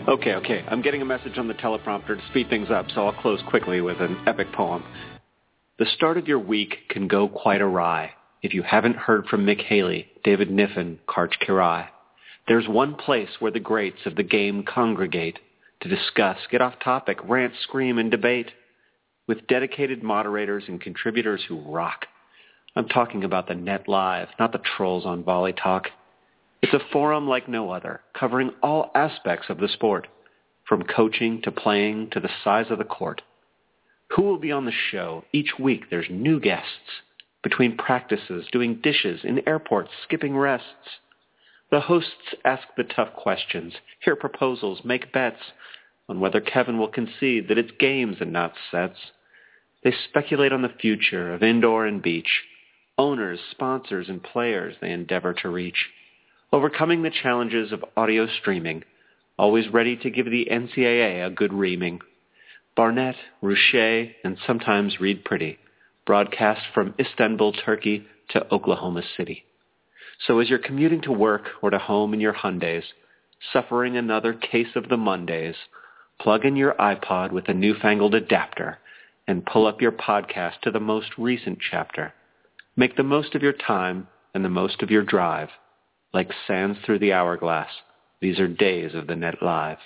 [0.07, 3.19] Okay, okay, I'm getting a message on the teleprompter to speed things up, so I'll
[3.19, 4.83] close quickly with an epic poem.
[5.79, 8.11] The start of your week can go quite awry
[8.43, 11.87] if you haven't heard from Mick Haley, David Niffen, Karch Kiraly.
[12.47, 15.39] There's one place where the greats of the game congregate
[15.81, 18.51] to discuss, get off topic, rant, scream, and debate.
[19.27, 22.05] With dedicated moderators and contributors who rock.
[22.77, 25.89] I'm talking about the Net Live, not the trolls on Volley Talk.
[26.61, 30.07] It's a forum like no other, covering all aspects of the sport,
[30.67, 33.21] from coaching to playing to the size of the court.
[34.15, 35.25] Who will be on the show?
[35.33, 37.01] Each week there's new guests.
[37.43, 40.99] Between practices, doing dishes, in airports, skipping rests.
[41.69, 45.41] The hosts ask the tough questions, hear proposals, make bets
[46.07, 48.97] on whether Kevin will concede that it's games and not sets.
[49.83, 52.43] They speculate on the future of indoor and beach,
[52.97, 55.89] owners, sponsors, and players they endeavor to reach,
[56.53, 58.83] overcoming the challenges of audio streaming,
[59.37, 61.99] always ready to give the NCAA a good reaming.
[62.75, 65.57] Barnett, Ruche, and sometimes Reed Priddy
[66.07, 69.43] broadcast from Istanbul, Turkey to Oklahoma City.
[70.25, 72.83] So as you're commuting to work or to home in your Hyundais,
[73.53, 75.55] suffering another case of the Mondays,
[76.19, 78.79] plug in your iPod with a newfangled adapter
[79.27, 82.13] and pull up your podcast to the most recent chapter.
[82.75, 85.49] Make the most of your time and the most of your drive.
[86.13, 87.69] Like sands through the hourglass,
[88.21, 89.77] these are days of the Net Live.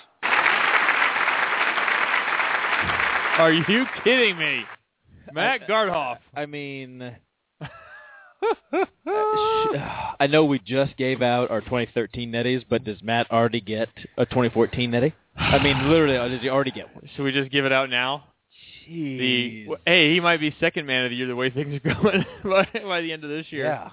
[3.38, 4.64] Are you kidding me?
[5.32, 6.18] Matt Garthoff.
[6.34, 7.16] I mean,
[8.74, 14.24] I know we just gave out our 2013 Netties, but does Matt already get a
[14.26, 15.14] 2014 Nettie?
[15.36, 17.08] I mean, literally, does he already get one?
[17.16, 18.24] Should we just give it out now?
[18.86, 19.64] The Jeez.
[19.64, 22.24] w- hey, he might be second man of the year the way things are going
[22.44, 23.64] by, by the end of this year.
[23.66, 23.90] Yeah.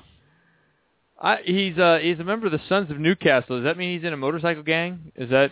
[1.22, 3.58] I, he's uh he's a member of the Sons of Newcastle.
[3.58, 5.12] Does that mean he's in a motorcycle gang?
[5.16, 5.52] Is that?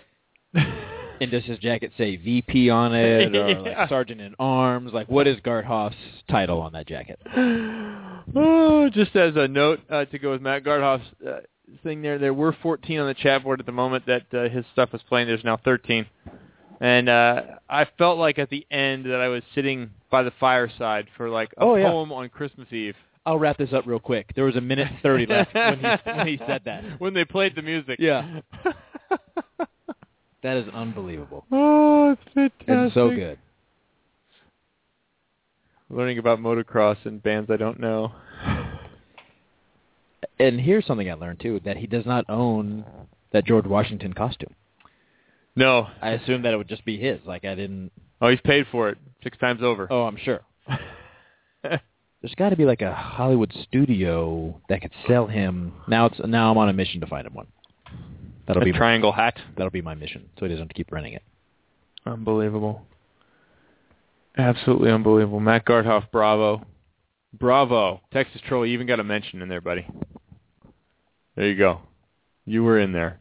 [1.20, 3.80] And does his jacket say VP on it, or Yeah.
[3.80, 4.94] like Sergeant in Arms?
[4.94, 5.96] Like, what is Garthoff's
[6.30, 7.20] title on that jacket?
[8.36, 11.40] Oh, just as a note uh, to go with Matt Garthoff's uh,
[11.84, 14.66] thing there, there were 14 on the chat board at the moment that uh, his
[14.74, 15.28] stuff was playing.
[15.28, 16.06] There's now 13.
[16.80, 21.08] And uh, I felt like at the end that I was sitting by the fireside
[21.18, 21.90] for like a Oh, yeah.
[21.90, 22.96] poem on Christmas Eve.
[23.26, 24.32] I'll wrap this up real quick.
[24.36, 26.84] There was a minute thirty left when he when he said that.
[27.00, 27.98] When they played the music.
[28.00, 28.40] Yeah.
[30.44, 31.46] That is unbelievable.
[31.52, 32.68] oh, it's fantastic.
[32.68, 33.40] It's so good.
[35.90, 38.14] Learning about motocross and bands I don't know.
[40.40, 42.86] And here's something I learned too: that he does not own
[43.32, 44.54] that George Washington costume.
[45.56, 45.88] No.
[46.02, 47.20] I assumed that it would just be his.
[47.26, 47.92] Like I didn't.
[48.22, 49.88] Oh, he's paid for it six times over.
[49.90, 50.42] Oh, I'm sure.
[51.64, 55.74] There's got to be like a Hollywood studio that could sell him.
[55.88, 57.48] Now it's now I'm on a mission to find him one.
[58.48, 59.38] That'll a be triangle hat.
[59.56, 61.24] That'll be my mission, so he doesn't have to keep renting it.
[62.06, 62.86] Unbelievable.
[64.38, 65.40] Absolutely unbelievable.
[65.40, 66.64] Matt Garthoff, bravo.
[67.34, 68.02] Bravo.
[68.14, 69.88] Texas Troll, you even got a mention in there, buddy.
[71.36, 71.82] There you go.
[72.46, 73.20] You were in there.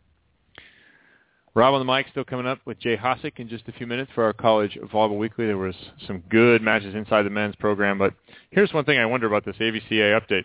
[1.54, 4.10] Rob on the mic still coming up with Jay Hosack in just a few minutes
[4.14, 5.46] for our College Volleyball Weekly.
[5.46, 5.74] There was
[6.06, 8.12] some good matches inside the men's program, but
[8.50, 10.44] here's one thing I wonder about this AVCA update.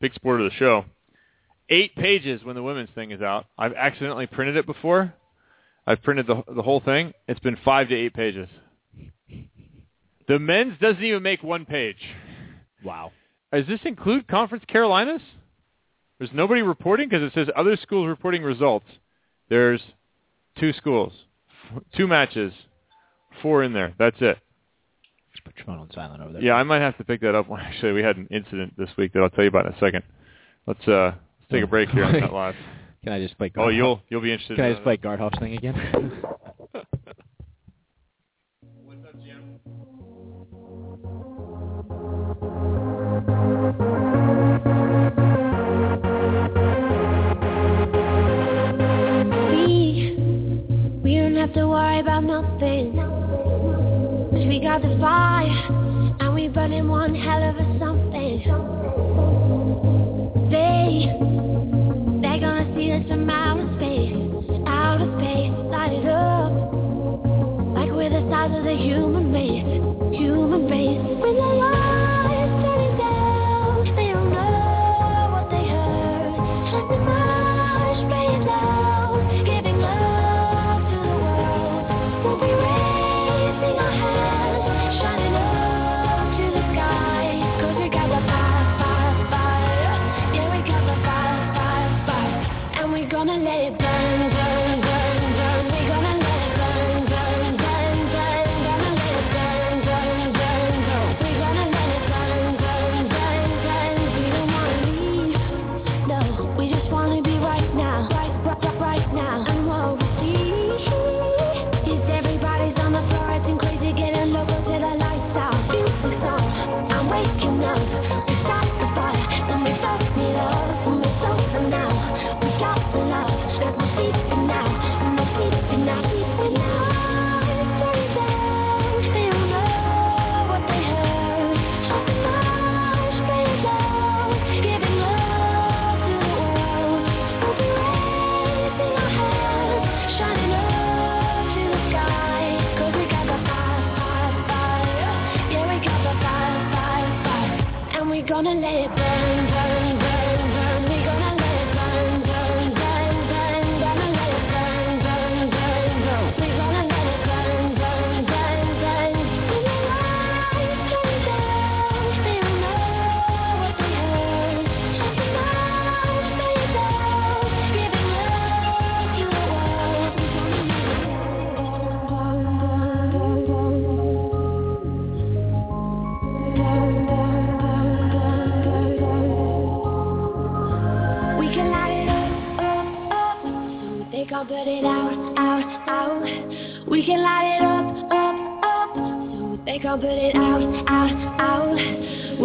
[0.00, 0.84] Big sport of the show.
[1.70, 3.46] Eight pages when the women's thing is out.
[3.56, 5.14] I've accidentally printed it before.
[5.86, 7.12] I've printed the the whole thing.
[7.28, 8.48] It's been five to eight pages.
[10.28, 11.98] The men's doesn't even make one page.
[12.84, 13.12] Wow.
[13.52, 15.22] Does this include Conference Carolinas?
[16.18, 18.86] There's nobody reporting because it says other schools reporting results.
[19.48, 19.82] There's
[20.58, 21.12] two schools,
[21.96, 22.52] two matches,
[23.42, 23.94] four in there.
[23.98, 24.38] That's it.
[25.32, 26.42] Just put your phone on silent over there.
[26.42, 27.46] Yeah, I might have to pick that up.
[27.58, 30.02] Actually, we had an incident this week that I'll tell you about in a second.
[30.66, 32.54] Let's uh let's take a break here on that live.
[33.02, 33.52] Can I just play?
[33.56, 34.56] Oh, you'll you'll be interested.
[34.56, 36.22] Can I in just play Garthoff's thing again?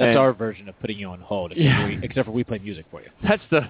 [0.00, 1.82] That's And our version of putting you on hold, except, Yeah.
[1.82, 3.08] for we, except for we play music for you.
[3.22, 3.60] That's the,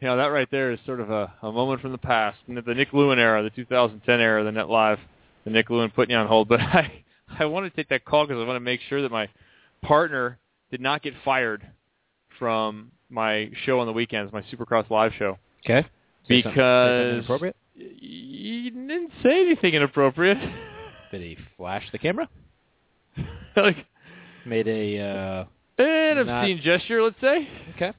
[0.00, 2.38] you know, that right there is sort of a, a moment from the past.
[2.46, 4.98] And the Nick Lewin era, the 2010 era, the Net Live,
[5.44, 6.48] the Nick Lewin putting you on hold.
[6.48, 7.04] But I,
[7.38, 9.28] I want to take that call because I want to make sure that my
[9.82, 10.38] partner
[10.70, 11.66] did not get fired
[12.38, 15.38] from my show on the weekends, my Supercross live show.
[15.64, 15.86] Okay.
[16.28, 17.56] Say something- say something Because inappropriate?
[17.74, 20.38] he didn't say anything inappropriate.
[21.10, 22.28] Did he flash the camera?
[23.56, 23.84] like
[24.44, 25.44] Made a uh,
[25.78, 27.92] an obscene gesture, let's say, okay.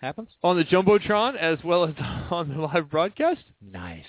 [0.00, 0.28] Happens.
[0.42, 1.94] on the jumbotron as well as
[2.30, 3.40] on the live broadcast.
[3.60, 4.04] Nice.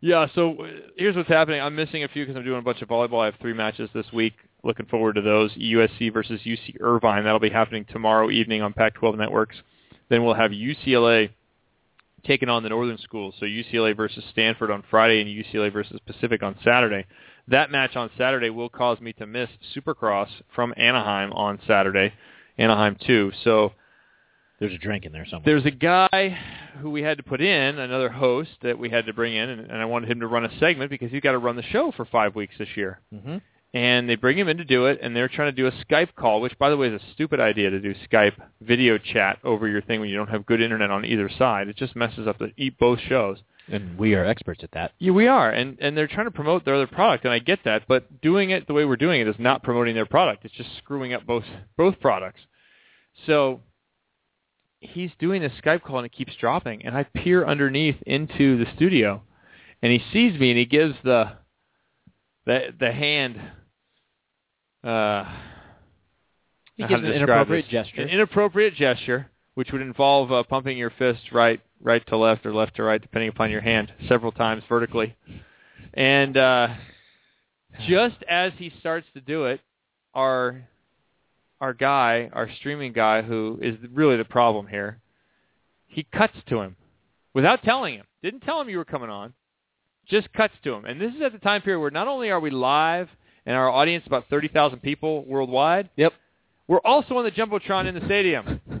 [0.00, 0.66] Yeah, so uh,
[0.98, 1.62] here's what's happening.
[1.62, 3.22] I'm missing a few because I'm doing a bunch of volleyball.
[3.22, 4.34] I have three matches this week.
[4.62, 5.50] Looking forward to those.
[5.54, 7.24] USC versus UC Irvine.
[7.24, 9.56] That'll be happening tomorrow evening on Pac-12 Networks.
[10.10, 11.30] Then we'll have UCLA
[12.26, 13.34] taking on the Northern schools.
[13.38, 17.06] So UCLA versus Stanford on Friday and UCLA versus Pacific on Saturday.
[17.48, 22.12] That match on Saturday will cause me to miss Supercross from Anaheim on Saturday,
[22.58, 23.32] Anaheim too.
[23.42, 23.72] So
[24.60, 25.44] There's a drink in there somewhere.
[25.44, 26.38] there's a guy
[26.80, 29.70] who we had to put in, another host that we had to bring in, and,
[29.70, 31.92] and I wanted him to run a segment because he's got to run the show
[31.92, 33.00] for five weeks this year.
[33.12, 33.38] hmm
[33.72, 36.14] And they bring him in to do it, and they're trying to do a Skype
[36.16, 39.66] call, which, by the way, is a stupid idea to do Skype video chat over
[39.68, 41.68] your thing when you don't have good internet on either side.
[41.68, 43.38] It just messes up the eat both shows.
[43.70, 44.92] And we are experts at that.
[44.98, 47.60] Yeah, we are, and and they're trying to promote their other product, and I get
[47.64, 50.44] that, but doing it the way we're doing it is not promoting their product.
[50.44, 51.44] It's just screwing up both
[51.76, 52.40] both products.
[53.26, 53.60] So
[54.80, 58.70] he's doing this Skype call, and it keeps dropping, and I peer underneath into the
[58.76, 59.22] studio,
[59.80, 61.32] and he sees me, and he gives the
[62.44, 63.40] the the hand.
[64.82, 65.24] Uh,
[66.76, 67.72] He gives an inappropriate this.
[67.72, 68.02] gesture.
[68.02, 72.52] An inappropriate gesture, which would involve uh, pumping your fist right right to left or
[72.52, 75.14] left to right, depending upon your hand, several times vertically.
[75.92, 76.68] And uh,
[77.86, 79.60] just as he starts to do it,
[80.14, 80.66] our
[81.60, 84.98] our guy, our streaming guy, who is really the problem here,
[85.86, 86.76] he cuts to him
[87.32, 88.04] without telling him.
[88.22, 89.32] Didn't tell him you were coming on.
[90.06, 90.84] Just cuts to him.
[90.84, 93.08] And this is at the time period where not only are we live
[93.46, 96.12] and our audience about 30,000 people worldwide, Yep.
[96.68, 98.73] we're also on the Jumbotron in the stadium.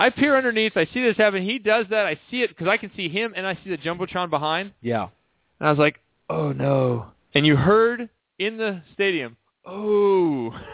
[0.00, 0.72] I peer underneath.
[0.76, 1.42] I see this happen.
[1.44, 2.06] He does that.
[2.06, 4.72] I see it because I can see him and I see the Jumbotron behind.
[4.80, 5.08] Yeah.
[5.60, 7.06] And I was like, oh, no.
[7.34, 9.36] And you heard in the stadium,
[9.66, 10.52] oh.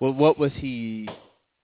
[0.00, 1.06] Well, what was he?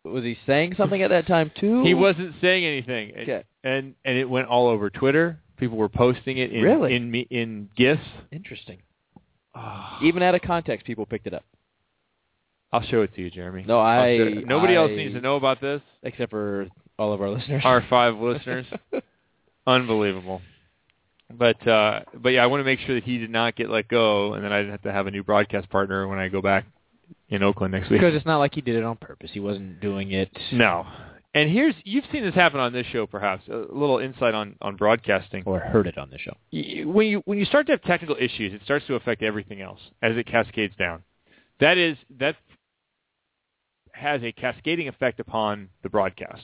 [0.05, 1.83] Was he saying something at that time too?
[1.85, 3.13] He wasn't saying anything.
[3.17, 3.45] And- Okay.
[3.65, 5.41] And and it went all over Twitter.
[5.57, 6.95] People were posting it in Really?
[6.95, 8.03] in me in gifs.
[8.31, 8.83] Interesting.
[9.55, 11.45] Oh, Even out of context, people picked it up.
[12.73, 13.65] I'll show it to you, Jeremy.
[13.67, 15.81] No, I- Nobody else needs to know about this.
[16.03, 16.67] except for
[16.99, 17.63] all of our listeners.
[17.65, 18.67] Our five listeners.
[19.67, 20.43] Unbelievable.
[21.33, 23.89] But uh but yeah, I want to make sure that he did not get let
[23.89, 26.41] go, and then I didn't have to have a new broadcast partner when I go
[26.41, 26.67] back
[27.29, 28.01] in Oakland next week.
[28.01, 29.31] because it's not like he did it on purpose.
[29.33, 30.31] He wasn't doing it.
[30.53, 30.87] no.
[31.35, 34.77] And here's you've seen this happen on this show, perhaps a little insight on on
[34.77, 35.43] broadcasting.
[35.45, 36.35] Or heard it on the show.
[36.91, 39.81] When you when you start to have technical issues, it starts to affect everything else
[40.01, 41.03] as it cascades down.
[41.61, 42.37] That is that
[43.93, 46.43] has a cascading effect upon the broadcast.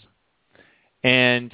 [1.03, 1.53] And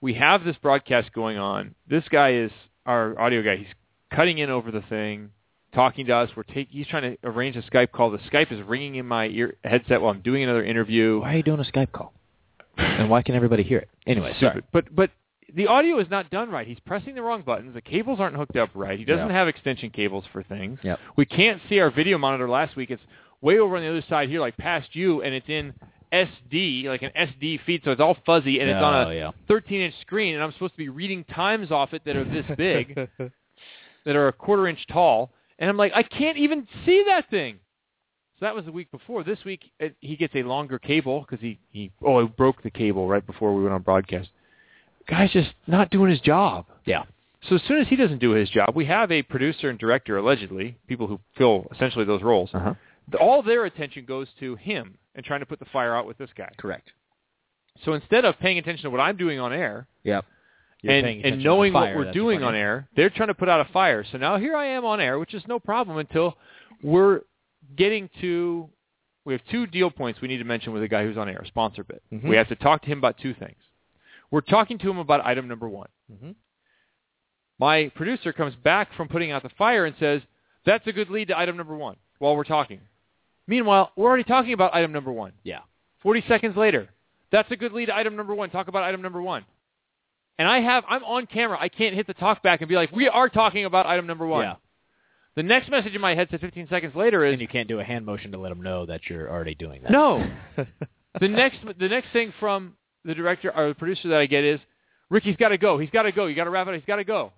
[0.00, 1.74] we have this broadcast going on.
[1.88, 2.50] This guy is
[2.86, 3.56] our audio guy.
[3.56, 3.66] He's
[4.12, 5.30] cutting in over the thing,
[5.74, 6.30] talking to us.
[6.36, 8.10] We're take, he's trying to arrange a Skype call.
[8.10, 11.20] The Skype is ringing in my ear headset while I'm doing another interview.
[11.20, 12.12] Why are you doing a Skype call?
[12.78, 13.88] and why can everybody hear it?
[14.06, 14.62] Anyway, sorry.
[14.72, 15.10] But but
[15.54, 16.66] the audio is not done right.
[16.66, 17.74] He's pressing the wrong buttons.
[17.74, 18.98] The cables aren't hooked up right.
[18.98, 19.34] He doesn't Yeah.
[19.34, 20.78] have extension cables for things.
[20.82, 20.98] Yep.
[21.16, 22.90] We can't see our video monitor last week.
[22.90, 23.02] It's
[23.42, 25.74] way over on the other side here, like past you, and it's in
[26.12, 29.30] SD, like an SD feed, so it's all fuzzy, and it's on Oh, a yeah.
[29.48, 32.94] 13-inch screen, and I'm supposed to be reading times off it that are this big,
[34.04, 37.58] that are a quarter inch tall, and I'm like, I can't even see that thing.
[38.38, 39.22] So that was the week before.
[39.22, 42.70] This week it, he gets a longer cable because he he oh he broke the
[42.70, 44.30] cable right before we went on broadcast.
[45.06, 46.64] Guy's just not doing his job.
[46.86, 47.02] Yeah.
[47.48, 50.16] So as soon as he doesn't do his job, we have a producer and director
[50.16, 52.48] allegedly, people who fill essentially those roles.
[52.54, 52.72] Uh-huh.
[53.20, 56.30] All their attention goes to him and trying to put the fire out with this
[56.36, 56.50] guy.
[56.56, 56.92] Correct.
[57.84, 60.24] So instead of paying attention to what I'm doing on air Yep.
[60.82, 63.60] You're and, and knowing fire what we're doing on air, they're trying to put out
[63.60, 64.02] a fire.
[64.10, 66.36] So now here I am on air, which is no problem until
[66.82, 67.20] we're
[67.76, 68.68] getting to.
[69.26, 71.44] We have two deal points we need to mention with the guy who's on air,
[71.46, 72.02] sponsor bit.
[72.10, 72.28] Mhm.
[72.28, 73.58] We have to talk to him about two things.
[74.30, 75.88] We're talking to him about item number one.
[76.10, 76.34] Mhm.
[77.58, 80.22] My producer comes back from putting out the fire and says,
[80.64, 82.80] "That's a good lead to item number one." While we're talking,
[83.50, 85.32] meanwhile, we're already talking about item number one.
[85.42, 85.60] Yeah.
[86.02, 86.88] Forty seconds later,
[87.30, 88.48] that's a good lead to item number one.
[88.48, 89.44] Talk about item number one.
[90.38, 91.58] And I have, I'm on camera.
[91.60, 94.26] I can't hit the talk back and be like, "We are talking about item number
[94.26, 94.54] one." Yeah.
[95.36, 97.78] The next message in my head headset 15 seconds later is And you can't do
[97.78, 99.92] a hand motion to let them know that you're already doing that.
[99.92, 100.28] no.
[101.20, 102.74] the next the next thing from
[103.04, 104.60] the director or the producer that I get is
[105.10, 105.78] Ricky's got to go.
[105.78, 106.26] He's got to go.
[106.26, 106.70] You got to wrap it.
[106.70, 106.76] up.
[106.76, 107.32] He's got to go.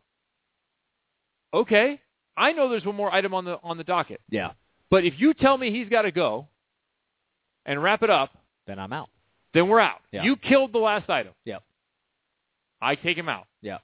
[1.54, 2.00] Okay,
[2.36, 4.20] I know there's one more item on the on the docket.
[4.30, 4.52] Yeah.
[4.92, 6.48] But if you tell me he's got to go
[7.64, 8.30] and wrap it up,
[8.66, 9.08] Then I'm out.
[9.54, 10.00] then we're out.
[10.12, 10.22] Yeah.
[10.24, 11.32] You killed the last item.
[11.46, 11.62] Yep.
[12.82, 13.46] I take him out.
[13.62, 13.78] Yeah.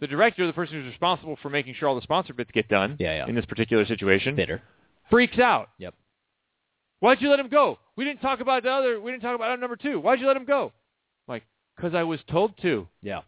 [0.00, 2.96] The director, the person who's responsible for making sure all the sponsor bits get done
[2.98, 3.26] Yeah, yeah.
[3.28, 4.62] in this particular situation, Bitter.
[5.10, 5.68] freaks out.
[5.78, 5.94] Yep.
[7.00, 7.78] Why'd you let him go?
[7.96, 8.98] We didn't talk about the other.
[9.00, 10.00] We didn't talk about item number two.
[10.00, 10.72] Why'd you let him go?
[11.28, 11.42] I'm like,
[11.76, 12.88] because I was told to.
[13.02, 13.20] Yeah.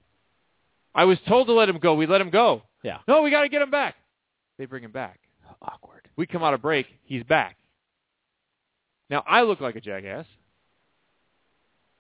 [0.95, 1.95] I was told to let him go.
[1.95, 2.62] We let him go.
[2.82, 2.99] Yeah.
[3.07, 3.95] No, we got to get him back.
[4.59, 5.20] They bring him back.
[5.61, 5.97] Awkward.
[6.18, 6.86] We come out of break.
[7.04, 7.56] He's back.
[9.08, 10.26] Now I look like a jackass,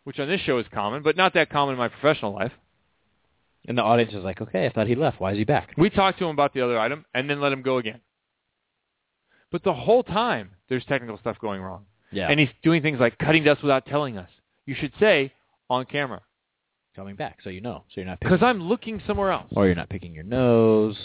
[0.04, 2.52] which on this show is common, but not that common in my professional life.
[3.66, 5.20] And the audience is like, okay, I thought he left.
[5.20, 5.72] Why is he back?
[5.78, 8.00] We talked to him about the other item and then let him go again.
[9.52, 11.84] But the whole time there's technical stuff going wrong.
[12.10, 12.28] Yeah.
[12.28, 14.28] And he's doing things like cutting dust without telling us.
[14.66, 15.32] You should say
[15.70, 16.22] on camera
[16.96, 17.84] coming back, so you know.
[17.88, 19.52] So you're not picking, because I'm looking somewhere else.
[19.52, 20.96] or you're not picking your nose.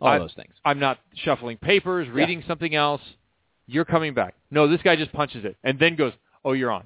[0.00, 0.54] All I- those things.
[0.64, 3.02] I'm not shuffling papers, reading something else.
[3.66, 4.34] You're coming back.
[4.50, 6.12] No, this guy just punches it and then goes,
[6.44, 6.84] "Oh, you're on."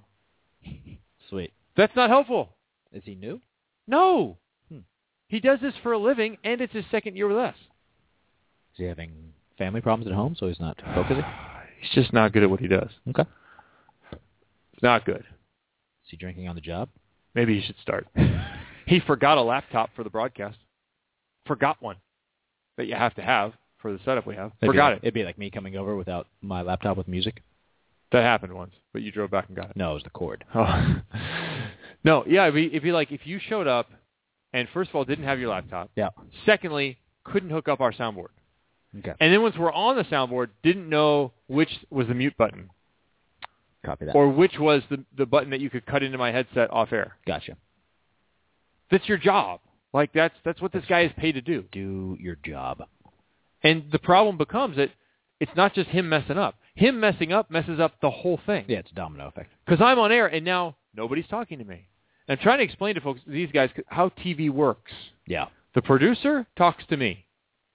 [1.31, 1.53] Sweet.
[1.77, 2.57] That's not helpful.
[2.93, 3.41] Is he new?
[3.87, 4.39] No.
[4.71, 4.81] Hmm.
[5.29, 7.57] He does this for a living, and it's his second year with us.
[8.75, 11.25] Is he having family problems at home, so he's not focusing?
[11.81, 12.89] He's just not good at what he does.
[13.11, 13.25] Okay.
[14.13, 15.21] It's not good.
[15.21, 16.89] Is he drinking on the job?
[17.35, 18.07] Maybe he should start.
[18.87, 20.57] he forgot a laptop for the broadcast.
[21.47, 21.97] Forgot one
[22.77, 24.53] that you have to have for the setup we have.
[24.61, 25.05] It'd forgot like- it.
[25.05, 27.43] It'd be like me coming over without my laptop with music.
[28.13, 29.77] That happened once, but you drove back and got it.
[29.77, 30.45] No, it was the cord.
[30.55, 30.97] Oh.
[32.05, 33.91] no, yeah, it'd be, it'd be like if you showed up
[34.53, 35.91] and first of all didn't have your laptop.
[35.97, 36.11] Yeah.
[36.47, 38.29] Secondly, couldn't hook up our soundboard.
[38.99, 39.13] Okay.
[39.19, 42.71] And then once we're on the soundboard, didn't know which was the mute button
[43.85, 44.15] Copy that.
[44.15, 47.17] or which was the, the button that you could cut into my headset off air.
[47.27, 47.57] gotcha.
[48.91, 49.61] That's your job.
[49.95, 51.65] Like that's that's what this guy is paid to do.
[51.73, 52.83] Do your job.
[53.63, 54.91] And the problem becomes that
[55.41, 56.57] it's not just him messing up.
[56.75, 58.65] Him messing up messes up the whole thing.
[58.69, 59.53] Yeah, it's a domino effect.
[59.65, 61.87] Because I'm on air and now nobody's talking to me.
[62.27, 64.93] And I'm trying to explain to folks, these guys, how TV works.
[65.27, 65.47] Yeah.
[65.75, 67.27] The producer talks to me.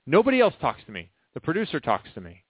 [0.06, 1.10] Nobody else talks to me.
[1.34, 2.44] The producer talks to me.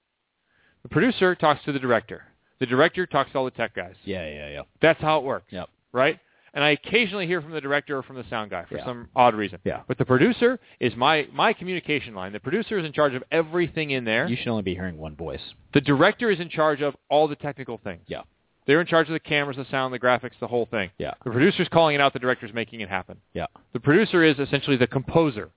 [0.83, 2.23] The producer talks to the director.
[2.59, 3.95] The director talks to all the tech guys.
[4.03, 4.61] Yeah, yeah, yeah.
[4.81, 5.47] That's how it works.
[5.51, 5.69] Yep.
[5.91, 6.19] Right?
[6.53, 8.85] And I occasionally hear from the director or from the sound guy for Yeah.
[8.85, 9.59] some odd reason.
[9.63, 9.81] Yeah.
[9.87, 12.33] But the producer is my, my communication line.
[12.33, 14.27] The producer is in charge of everything in there.
[14.27, 15.41] You should only be hearing one voice.
[15.73, 18.01] The director is in charge of all the technical things.
[18.07, 18.21] Yeah.
[18.65, 20.91] They're in charge of the cameras, the sound, the graphics, the whole thing.
[20.97, 21.13] Yeah.
[21.23, 22.13] The producer's calling it out.
[22.13, 23.17] The director's making it happen.
[23.33, 23.47] Yeah.
[23.73, 25.49] The producer is essentially the composer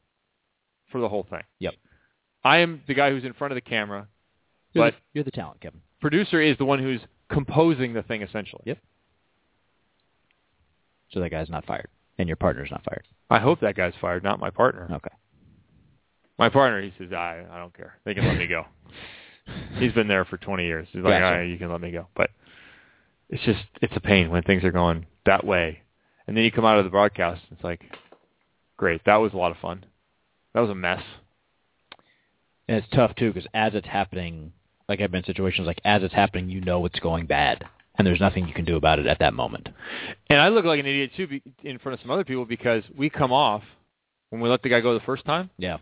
[0.91, 1.43] for the whole thing.
[1.59, 1.75] Yep.
[2.45, 4.09] I am the guy who's in front of the camera,
[4.73, 5.81] You're but the, you're the talent, Kevin.
[6.01, 8.63] producer is the one who's composing the thing essentially.
[8.67, 8.79] Yep.
[11.13, 11.89] So that guy's not fired,
[12.19, 13.07] and your partner's not fired.
[13.31, 14.89] I hope that guy's fired, not my partner.
[14.91, 15.15] Okay.
[16.39, 17.95] My partner, he says, I, I don't care.
[18.05, 18.65] They can let me go.
[19.79, 20.89] He's been there for 20 years.
[20.93, 21.25] He's like, Gotcha.
[21.25, 22.07] all right, you can let me go.
[22.15, 22.31] But
[23.29, 25.81] it's just, it's a pain when things are going that way.
[26.27, 27.83] And then you come out of the broadcast, it's like,
[28.77, 29.85] great, that was a lot of fun.
[30.55, 31.03] That was a mess.
[32.69, 34.53] And it's tough too because as it's happening,
[34.89, 37.65] like I've been in situations like as it's happening, you know it's going bad,
[37.97, 39.69] and there's nothing you can do about it at that moment.
[40.31, 42.83] And I look like an idiot too be, in front of some other people because
[42.97, 43.63] we come off
[44.31, 45.79] when we let the guy go the first time, Yeah.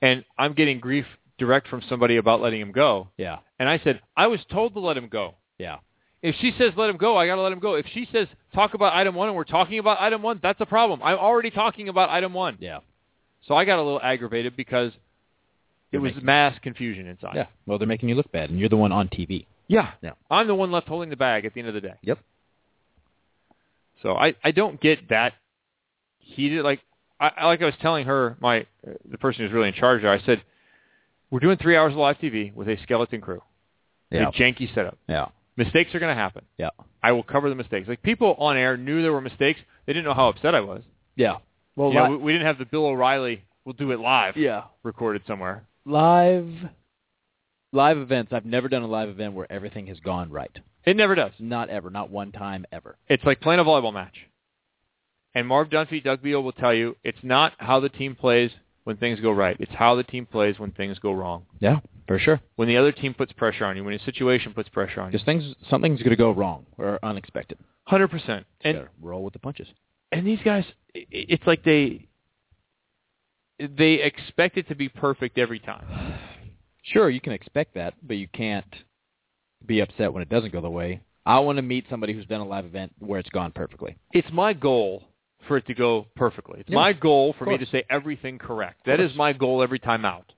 [0.00, 1.06] and I'm getting grief
[1.38, 3.08] direct from somebody about letting him go.
[3.16, 3.38] Yeah.
[3.58, 5.34] And I said, I was told to let him go.
[5.58, 5.78] Yeah.
[6.22, 7.74] If she says let him go, I got to let him go.
[7.74, 10.66] If she says talk about item one and we're talking about item one, that's a
[10.66, 11.00] problem.
[11.02, 12.58] I'm already talking about item one.
[12.60, 12.80] Yeah.
[13.48, 14.92] So I got a little aggravated because
[15.92, 17.32] it was mass confusion inside.
[17.36, 17.46] Yeah.
[17.66, 19.46] Well, they're making you look bad, and you're the one on TV.
[19.70, 19.92] Yeah.
[20.02, 20.12] Yeah.
[20.30, 21.94] I'm the one left holding the bag at the end of the day.
[22.02, 22.18] Yep.
[24.02, 25.34] So I, I don't get that
[26.18, 26.64] heated.
[26.64, 26.80] Like
[27.18, 30.02] I, I- like I was telling her, my uh, the person who's really in charge
[30.02, 30.42] there, I said,
[31.30, 33.42] we're doing three hours of live TV with a skeleton crew,
[34.10, 34.28] Yeah.
[34.28, 34.98] a janky setup.
[35.08, 35.26] Yeah.
[35.56, 36.44] Mistakes are going to happen.
[36.58, 36.70] Yeah.
[37.02, 37.86] I will cover the mistakes.
[37.88, 39.60] Like people on air knew there were mistakes.
[39.86, 40.82] They didn't know how upset I was.
[41.16, 41.36] Yeah.
[41.76, 43.42] Well, You know, we, we didn't have the Bill O'Reilly.
[43.64, 44.36] We'll do it live.
[44.36, 44.64] yeah.
[44.82, 45.64] Recorded somewhere.
[45.84, 46.48] Live.
[47.72, 48.32] Live events.
[48.32, 50.56] I've never done a live event where everything has gone right.
[50.84, 51.32] It never does.
[51.38, 51.88] Not ever.
[51.88, 52.96] Not one time ever.
[53.08, 54.16] It's like playing a volleyball match.
[55.34, 58.50] And Marv Dunphy, Doug Beal will tell you it's not how the team plays
[58.82, 59.56] when things go right.
[59.60, 61.46] It's how the team plays when things go wrong.
[61.60, 62.40] Yeah, for sure.
[62.56, 65.12] When the other team puts pressure on you, when a situation puts pressure on you.
[65.12, 67.58] Because things, something's going to go wrong or unexpected.
[67.84, 68.46] Hundred percent.
[68.62, 69.68] And And roll with the punches.
[70.10, 70.64] and these guys,
[70.94, 72.08] it's like they
[73.60, 76.18] they expect it to be perfect every time.
[76.92, 78.74] Sure, you can expect that, but you can't
[79.66, 81.00] be upset when it doesn't go the way.
[81.26, 83.96] I want to meet somebody who's done a live event where it's gone perfectly.
[84.12, 85.04] It's my goal
[85.46, 86.60] for it to go perfectly.
[86.60, 88.86] It's Yeah, my goal for me to say everything correct.
[88.86, 90.32] That is my goal every time out.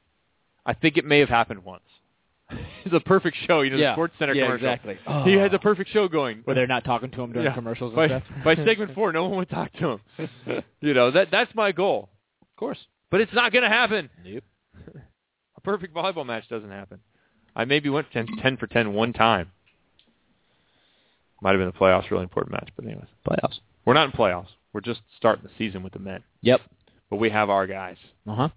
[0.67, 1.83] I think it may have happened once.
[2.85, 3.63] it's a perfect show.
[3.63, 3.91] You know, Yeah.
[3.91, 4.67] the Sports Center Yeah, commercial.
[4.69, 4.95] exactly.
[5.25, 5.41] He oh.
[5.41, 6.43] has a perfect show going.
[6.45, 7.55] Where they're not talking to him during Yeah.
[7.55, 8.23] commercials and by, stuff.
[8.45, 10.63] by segment four, no one would talk to him.
[10.81, 12.11] you know that that's my goal.
[12.43, 12.79] Of course.
[13.11, 14.11] But it's not going to happen.
[14.25, 14.45] Nope.
[15.65, 17.01] Perfect volleyball match doesn't happen.
[17.55, 19.51] I maybe went 10, 10 for 10 one time.
[21.41, 22.69] Might have been the playoffs, really important match.
[22.77, 23.59] But anyways, Playoffs.
[23.85, 24.49] we're not in playoffs.
[24.73, 26.23] We're just starting the season with the men.
[26.43, 26.61] Yep.
[27.11, 27.97] But we have our guys.
[28.27, 28.49] Uh huh.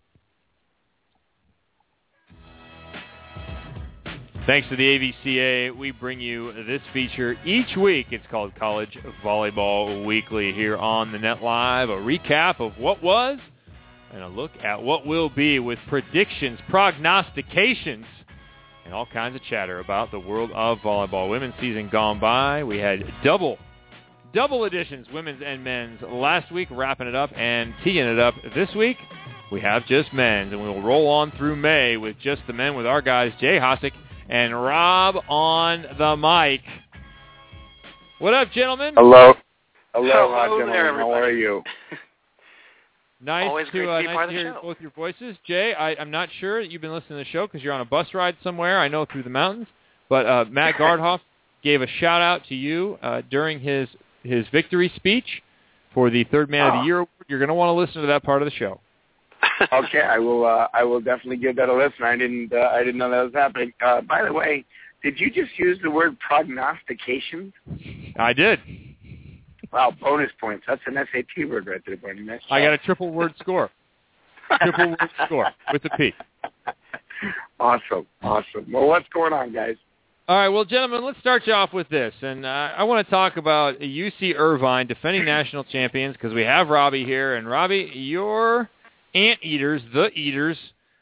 [4.46, 8.08] Thanks to the AVCA, we bring you this feature each week.
[8.12, 11.90] It's called College Volleyball Weekly here on the Net Live.
[11.90, 13.40] A recap of what was
[14.16, 18.06] and a look at what will be with predictions, prognostications,
[18.86, 21.30] and all kinds of chatter about the world of volleyball.
[21.30, 22.64] Women's season gone by.
[22.64, 23.58] We had double,
[24.34, 28.70] double editions, women's and men's, last week, wrapping it up and teeing it up this
[28.74, 28.96] week.
[29.52, 32.74] We have just men's, and we will roll on through May with just the men
[32.76, 33.92] with our guys, Jay Hosack
[34.30, 36.62] and Rob on the mic.
[38.20, 38.94] What up, gentlemen?
[38.96, 39.34] Hello.
[39.94, 41.02] Hello, Hello there, gentlemen.
[41.02, 41.62] How are you?
[43.26, 44.62] Nice Always to, to uh, a nice to hear show.
[44.62, 45.36] both your voices.
[45.48, 47.82] Jay, I, I'm not sure that you've been listening to the show because you're on
[47.82, 48.80] a bus ride somewhere.
[48.80, 49.66] I know through the mountains.
[50.10, 51.22] But uh, Matt Garthoff
[51.64, 53.90] gave a shout out to you uh, during his
[54.22, 55.26] his victory speech
[55.92, 57.10] for the Third Man of the Year award.
[57.28, 58.80] You're going to want to listen to that part of the show.
[59.74, 60.46] okay, I will.
[60.46, 62.04] Uh, I will definitely give that a listen.
[62.04, 62.54] I didn't.
[62.54, 63.74] Uh, I didn't know that was happening.
[63.84, 64.64] Uh, by the way,
[65.02, 67.52] did you just use the word prognostication?
[68.18, 68.60] I did.
[69.76, 70.64] Wow, bonus points.
[70.66, 72.22] That's an SAT word right there, buddy.
[72.22, 73.70] Nice I got a triple word score.
[74.62, 76.14] Triple word score with a P.
[77.60, 78.72] Awesome, awesome.
[78.72, 79.76] Well, what's going on, guys?
[80.30, 83.12] All right, well, gentlemen, let's start you off with this, and uh, I want to
[83.12, 88.70] talk about UC Irvine defending national champions because we have Robbie here, and Robbie, your
[89.14, 90.58] Anteaters, the Eaters,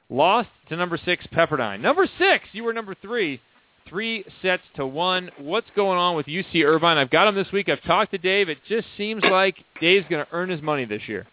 [0.09, 1.79] lost to number six Pepperdine.
[1.79, 3.39] Number six, you were number three,
[3.87, 5.29] three sets to one.
[5.37, 6.97] What's going on with UC Irvine?
[6.97, 7.69] I've got him this week.
[7.69, 8.49] I've talked to Dave.
[8.49, 11.25] It just seems like Dave's going to earn his money this year.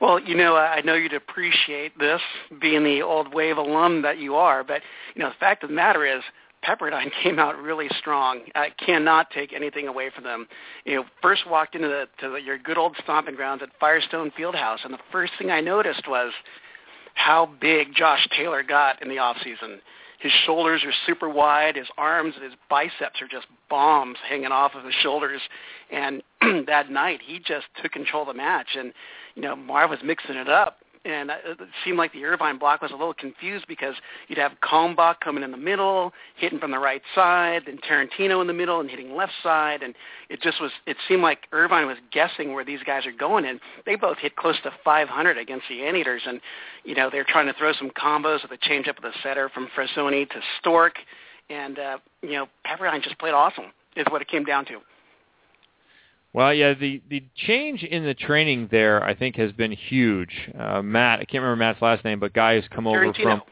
[0.00, 2.20] Well, you know, I know you'd appreciate this,
[2.60, 4.62] being the old wave alum that you are.
[4.62, 4.82] But
[5.14, 6.22] you know, the fact of the matter is,
[6.64, 8.40] Pepperdine came out really strong.
[8.54, 10.46] I cannot take anything away from them.
[10.84, 14.30] You know, first walked into the, to the, your good old stomping grounds at Firestone
[14.38, 16.32] Fieldhouse, and the first thing I noticed was
[17.14, 19.80] how big Josh Taylor got in the off season.
[20.18, 21.76] His shoulders are super wide.
[21.76, 25.40] His arms and his biceps are just bombs hanging off of his shoulders.
[25.90, 26.22] And
[26.66, 28.76] that night, he just took control of the match.
[28.76, 28.92] And
[29.36, 30.78] you know, Marv was mixing it up.
[31.04, 33.94] And it seemed like the Irvine block was a little confused because
[34.28, 38.46] you'd have Kalmbach coming in the middle, hitting from the right side, then Tarantino in
[38.46, 39.94] the middle and hitting left side, and
[40.28, 40.70] it just was.
[40.86, 44.36] It seemed like Irvine was guessing where these guys are going, and they both hit
[44.36, 46.40] close to 500 against the Anteaters, and
[46.84, 49.48] you know they're trying to throw some combos with a change up of the setter
[49.48, 50.94] from Frassoni to Stork,
[51.50, 53.72] and uh, you know Pepperdine just played awesome.
[53.96, 54.78] Is what it came down to.
[56.32, 60.50] Well, yeah, the the change in the training there, I think, has been huge.
[60.58, 63.42] Uh, Matt, I can't remember Matt's last name, but guy who's come over from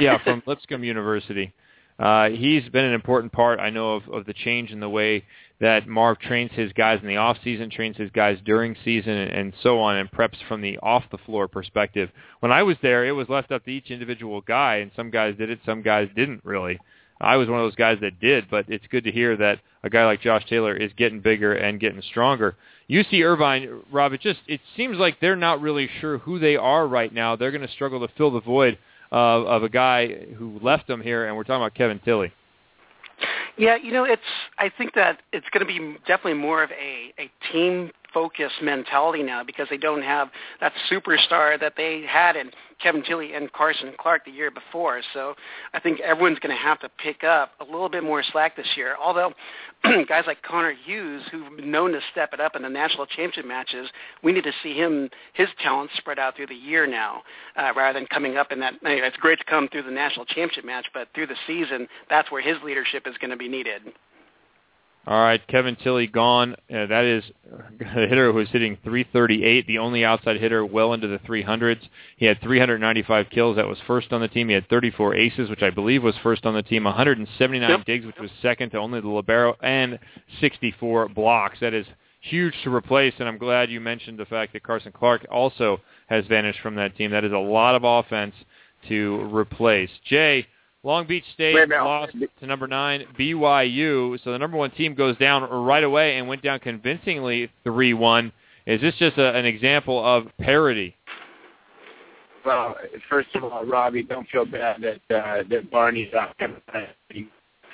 [0.00, 1.52] yeah from Lipscomb University.
[1.98, 5.24] Uh, he's been an important part, I know, of, of the change in the way
[5.60, 9.32] that Marv trains his guys in the off season, trains his guys during season, and,
[9.32, 12.10] and so on, and preps from the off the floor perspective.
[12.38, 15.34] When I was there, it was left up to each individual guy, and some guys
[15.36, 16.78] did it, some guys didn't really.
[17.20, 19.90] I was one of those guys that did, but it's good to hear that a
[19.90, 22.56] guy like Josh Taylor is getting bigger and getting stronger.
[22.90, 26.86] UC Irvine, Rob, it just it seems like they're not really sure who they are
[26.86, 27.36] right now.
[27.36, 28.78] They're going to struggle to fill the void
[29.10, 32.32] of, of a guy who left them here, and we're talking about Kevin Tilley.
[33.56, 34.22] Yeah, you know, it's.
[34.58, 39.22] I think that it's going to be definitely more of a a team focused mentality
[39.22, 40.28] now because they don't have
[40.60, 42.50] that superstar that they had in
[42.80, 45.00] Kevin Tilley and Carson Clark the year before.
[45.12, 45.34] So
[45.74, 48.68] I think everyone's going to have to pick up a little bit more slack this
[48.76, 48.96] year.
[49.02, 49.32] Although
[50.08, 53.46] guys like Connor Hughes, who've been known to step it up in the national championship
[53.46, 53.88] matches,
[54.22, 57.22] we need to see him his talent spread out through the year now,
[57.56, 58.74] uh, rather than coming up in that.
[58.84, 62.30] Anyway, it's great to come through the national championship match, but through the season, that's
[62.30, 63.82] where his leadership is going to be needed.
[65.06, 66.52] All right, Kevin Tilley gone.
[66.70, 67.24] Uh, that is
[67.80, 71.80] a hitter who was hitting 338, the only outside hitter well into the 300s.
[72.18, 73.56] He had 395 kills.
[73.56, 74.48] That was first on the team.
[74.48, 76.84] He had 34 aces, which I believe was first on the team.
[76.84, 77.84] 179 Yep.
[77.86, 79.98] digs, which was second to only the libero, and
[80.40, 81.58] 64 blocks.
[81.60, 81.86] That is
[82.20, 86.26] huge to replace, and I'm glad you mentioned the fact that Carson Clark also has
[86.26, 87.12] vanished from that team.
[87.12, 88.34] That is a lot of offense
[88.88, 89.90] to replace.
[90.04, 90.46] Jay,
[90.84, 95.42] Long Beach State lost to number nine BYU, so the number one team goes down
[95.42, 98.32] right away and went down convincingly three one.
[98.66, 100.94] Is this just a, an example of parity?
[102.44, 102.76] Well,
[103.10, 106.36] first of all, Robbie, don't feel bad that uh, that Barney's not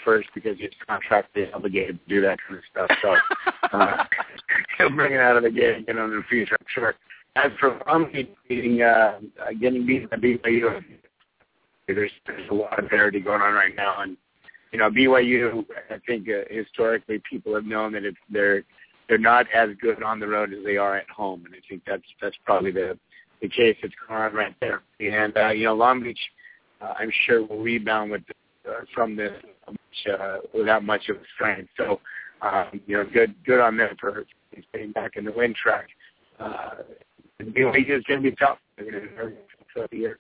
[0.05, 2.99] first because his contract is obligated to do that kind of stuff.
[3.03, 4.05] So uh,
[4.79, 6.95] he'll bring it out of the gate, you know, in the future, I'm sure.
[7.37, 10.83] As for Romney beating, uh, uh, getting beaten by BYU,
[11.87, 14.17] there's there's a lot of parity going on right now, and
[14.73, 15.65] you know BYU.
[15.91, 18.63] I think uh, historically people have known that it's they're
[19.09, 21.83] they're not as good on the road as they are at home, and I think
[21.87, 22.99] that's that's probably the
[23.43, 24.83] the case that's going on right there.
[25.01, 26.19] And uh, you know Long Beach,
[26.81, 28.23] uh, I'm sure will rebound with
[28.69, 29.33] uh, from this
[30.11, 31.69] uh, without much of a strain.
[31.77, 32.01] So
[32.43, 34.25] um, you know good good on them for
[34.73, 35.89] getting back in the win track.
[36.41, 36.83] Uh,
[37.41, 38.59] BYU is going to be tough.
[38.77, 39.35] They're going to be very
[39.77, 40.19] tough year.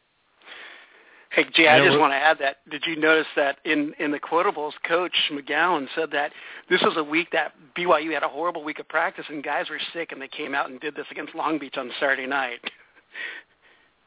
[1.35, 2.59] Hey Jay, I Yeah, just we're- want to add that.
[2.70, 6.32] Did you notice that in in the quotables, Coach McGown said that
[6.68, 9.80] this was a week that BYU had a horrible week of practice and guys were
[9.93, 12.61] sick, and they came out and did this against Long Beach on Saturday night.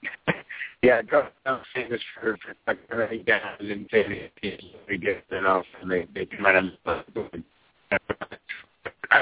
[0.83, 5.23] Yeah, don't, don't say this for for like really down and say that we get
[5.31, 7.01] enough and they they come out and uh,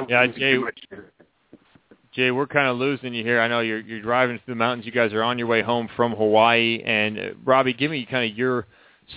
[0.09, 0.57] Yeah, Jay.
[2.15, 3.41] Jay, we're kind of losing you here.
[3.41, 4.85] I know you're you're driving through the mountains.
[4.85, 6.81] You guys are on your way home from Hawaii.
[6.85, 8.67] And uh, Robbie, give me kind of your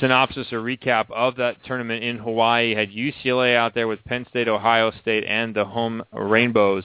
[0.01, 2.75] synopsis or recap of that tournament in Hawaii.
[2.75, 6.83] Had UCLA out there with Penn State, Ohio State, and the home Rainbows.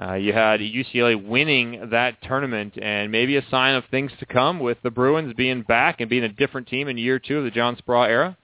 [0.00, 4.60] Uh, you had UCLA winning that tournament, and maybe a sign of things to come
[4.60, 7.50] with the Bruins being back and being a different team in year two of the
[7.50, 8.36] John Speraw era.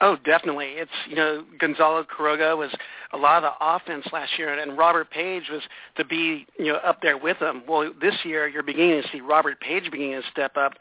[0.00, 0.74] Oh, definitely.
[0.76, 2.70] It's you know Gonzalo Quiroga was
[3.12, 5.62] a lot of the offense last year, and Robert Page was
[5.96, 7.62] to be you know up there with them.
[7.66, 10.74] Well, this year you're beginning to see Robert Page beginning to step up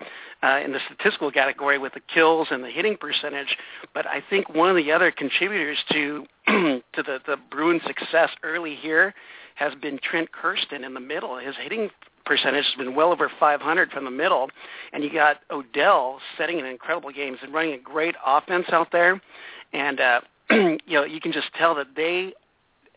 [0.44, 3.58] uh, in the statistical category with the kills and the hitting percentage.
[3.94, 8.76] But I think one of the other contributors to to the the Bruins' success early
[8.76, 9.16] here
[9.56, 11.38] has been Trent Kirsten in the middle.
[11.40, 11.90] His hitting
[12.28, 14.50] percentage has been well over 500 from the middle,
[14.94, 19.20] and you got Odell setting an incredible games and running a great offense out there,
[19.74, 20.22] and uh,
[20.52, 22.34] you know you can just tell that they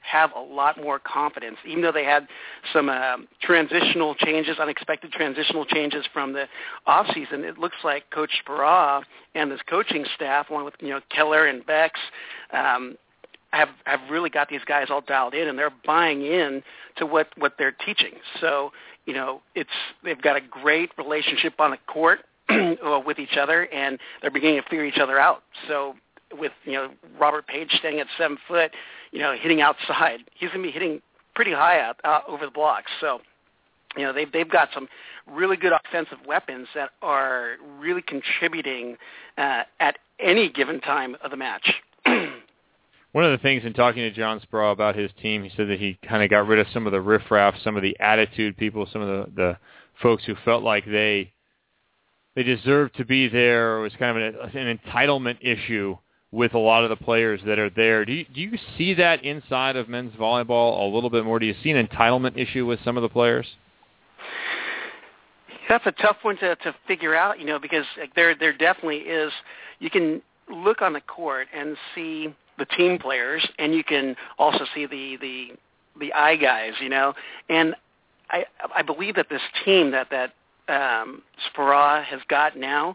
[0.03, 2.27] have a lot more confidence, even though they had
[2.73, 6.47] some uh, transitional changes, unexpected transitional changes from the
[6.87, 7.45] off season.
[7.45, 9.03] It looks like Coach Speraw
[9.35, 11.99] and this coaching staff, along with you know Keller and Bex,
[12.53, 12.97] um,
[13.51, 16.63] have have really got these guys all dialed in, and they're buying in
[16.97, 18.13] to what what they're teaching.
[18.41, 18.73] So
[19.07, 19.71] you know, it's
[20.05, 24.63] they've got a great relationship on the court uh, with each other, and they're beginning
[24.63, 25.43] to figure each other out.
[25.69, 25.95] So
[26.39, 28.73] with you know Robert Page staying at seven foot,
[29.13, 31.01] you know, hitting outside, he's going to be hitting
[31.35, 32.91] pretty high out, out over the blocks.
[33.01, 33.21] So
[33.97, 34.89] you know they've they've got some
[35.27, 38.97] really good offensive weapons that are really contributing
[39.39, 41.75] uh, at any given time of the match.
[43.13, 45.81] One of the things in talking to John Speraw about his team, he said that
[45.81, 48.89] he kind of got rid of some of the riffraff, some of the attitude people,
[48.93, 49.59] some of the, the
[50.01, 51.33] folks who felt like they
[52.37, 53.79] they deserved to be there.
[53.79, 55.97] It was kind of an, an entitlement issue
[56.31, 58.05] with a lot of the players that are there.
[58.05, 61.41] Do you, do you see that inside of men's volleyball a little bit more?
[61.41, 63.47] Do you see an entitlement issue with some of the players?
[65.69, 67.85] That's a tough one to to figure out, you know, because
[68.15, 69.33] there there definitely is.
[69.81, 74.65] You can look on the court and see the team players, and you can also
[74.75, 75.49] see the the
[75.99, 77.15] the eye guys, you know.
[77.49, 77.75] And
[78.31, 78.45] I
[78.75, 80.35] I believe that this team that that
[80.69, 82.95] um, Speraw has got now,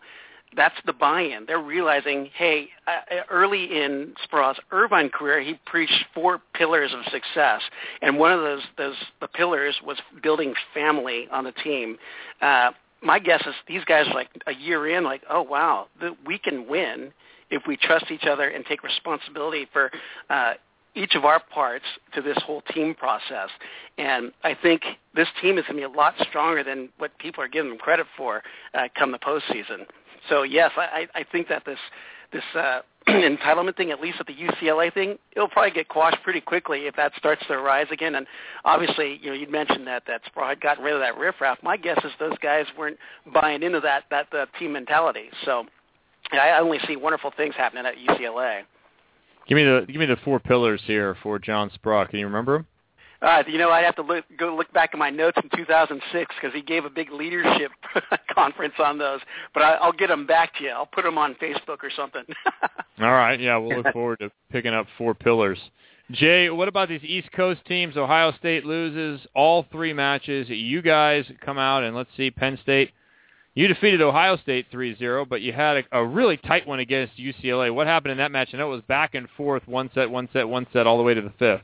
[0.55, 1.45] that's the buy-in.
[1.45, 7.61] They're realizing, hey, uh, early in Speraw's Irvine career, he preached four pillars of success,
[8.01, 11.97] and one of those those the pillars was building family on the team.
[12.41, 12.71] Uh,
[13.01, 16.67] my guess is these guys like a year in, like, oh wow, the, we can
[16.67, 17.11] win
[17.55, 19.91] if we trust each other and take responsibility for
[20.29, 20.53] uh,
[20.95, 23.49] each of our parts to this whole team process.
[23.97, 24.81] And I think
[25.13, 27.79] this team is going to be a lot stronger than what people are giving them
[27.79, 29.85] credit for uh, come the postseason.
[30.29, 31.79] So yes, I, I think that this
[32.31, 36.41] this uh, entitlement thing, at least at the UCLA thing, it'll probably get quashed pretty
[36.41, 38.15] quickly if that starts to arise again.
[38.15, 38.25] And
[38.65, 41.59] obviously, you know, you mentioned that that Speraw had gotten rid of that riffraff.
[41.61, 42.97] My guess is those guys weren't
[43.31, 45.29] buying into that that uh, team mentality.
[45.45, 45.65] So
[46.31, 48.61] I only see wonderful things happening at UCLA.
[49.47, 52.09] Give me the give me the four pillars here for John Speraw.
[52.09, 52.67] Can you remember them?
[53.21, 56.35] Uh, you know, I'd have to look, go look back at my notes in 2006
[56.35, 57.71] because he gave a big leadership
[58.33, 59.19] conference on those.
[59.53, 60.69] But I, I'll get them back to you.
[60.69, 62.23] I'll put them on Facebook or something.
[62.99, 65.57] All right, yeah, we'll look forward to picking up four pillars.
[66.11, 67.97] Jay, what about these East Coast teams?
[67.97, 70.47] Ohio State loses all three matches.
[70.47, 72.91] You guys come out and let's see, Penn State.
[73.55, 77.73] You defeated Ohio State 3-0, but you had a, a really tight one against UCLA.
[77.73, 78.49] What happened in that match?
[78.53, 81.03] I know it was back and forth, one set, one set, one set, all the
[81.03, 81.61] way to the fifth.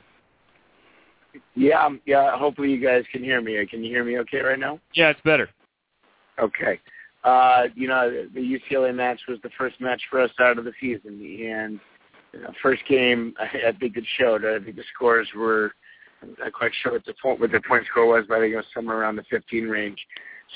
[1.54, 2.38] Yeah, um, yeah.
[2.38, 3.66] Hopefully you guys can hear me.
[3.70, 4.80] Can you hear me okay right now?
[4.94, 5.50] Yeah, it's better.
[6.40, 6.80] Okay.
[7.26, 10.74] Uh, you know, the UCLA match was the first match for us out of the
[10.80, 11.80] season, and
[12.34, 14.46] you know, first game, I, I think it showed.
[14.46, 15.74] I think the scores were,
[16.22, 18.54] I'm not quite sure what the point, what the point score was, but I think
[18.54, 20.00] it was somewhere around the 15 range.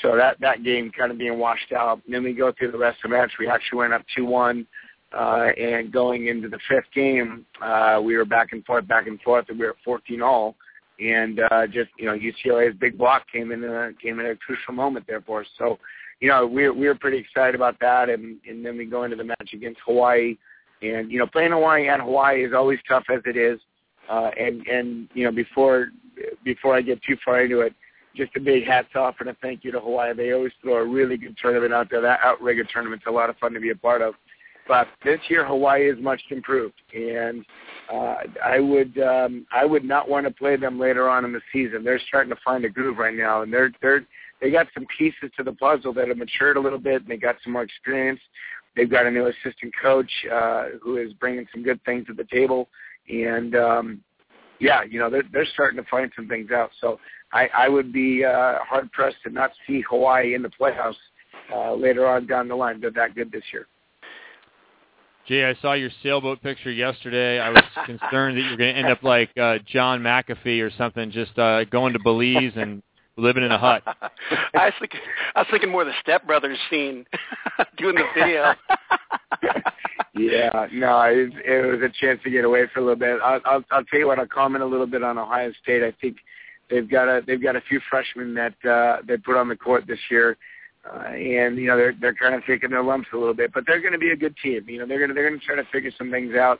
[0.01, 2.01] So that that game kind of being washed out.
[2.05, 3.31] And then we go through the rest of the match.
[3.39, 4.65] We actually went up 2-1,
[5.13, 9.21] uh, and going into the fifth game, uh, we were back and forth, back and
[9.21, 10.55] forth, and we were 14 all.
[10.99, 14.73] And uh, just you know, UCLA's big block came in a, came in a crucial
[14.73, 15.47] moment there for us.
[15.57, 15.77] So,
[16.19, 18.09] you know, we we were pretty excited about that.
[18.09, 20.37] And and then we go into the match against Hawaii,
[20.81, 23.59] and you know, playing Hawaii at Hawaii is always tough as it is.
[24.09, 25.87] Uh, and and you know, before
[26.43, 27.73] before I get too far into it,
[28.15, 30.13] just a big hats off and a thank you to Hawaii.
[30.13, 32.01] They always throw a really good tournament out there.
[32.01, 34.15] That outrigger tournament's a lot of fun to be a part of.
[34.67, 37.45] But this year Hawaii is much improved, and
[37.93, 41.41] uh, I would um, I would not want to play them later on in the
[41.53, 41.83] season.
[41.83, 44.05] They're starting to find a groove right now, and they're they're
[44.41, 47.17] they got some pieces to the puzzle that have matured a little bit, and they
[47.17, 48.19] got some more experience.
[48.75, 52.25] They've got a new assistant coach uh, who is bringing some good things to the
[52.25, 52.67] table,
[53.07, 54.01] and um,
[54.59, 56.71] yeah, you know they're they're starting to find some things out.
[56.81, 56.99] So
[57.35, 60.95] I, I would be uh, hard pressed to not see Hawaii in the playoffs
[61.53, 62.79] uh, later on down the line.
[62.79, 63.67] They're that good this year.
[65.27, 67.39] Jay, I saw your sailboat picture yesterday.
[67.39, 70.71] I was concerned that you were going to end up like uh, John McAfee or
[70.77, 72.81] something, just uh, going to Belize and
[73.17, 73.83] living in a hut.
[74.53, 75.01] I was thinking,
[75.35, 77.05] I was thinking more of the Step Brothers scene,
[77.77, 78.53] doing the video.
[80.15, 83.19] yeah, no, it, it was a chance to get away for a little bit.
[83.21, 84.19] I'll, I'll, I'll tell you what.
[84.19, 85.83] I'll comment a little bit on Ohio State.
[85.83, 86.17] I think
[86.69, 89.85] they've got a they've got a few freshmen that uh, they put on the court
[89.87, 90.37] this year,
[90.89, 93.63] uh, and you know they're they're kind of taking their lumps a little bit, but
[93.67, 94.63] they're going to be a good team.
[94.67, 96.59] You know they're going they're going to try to figure some things out.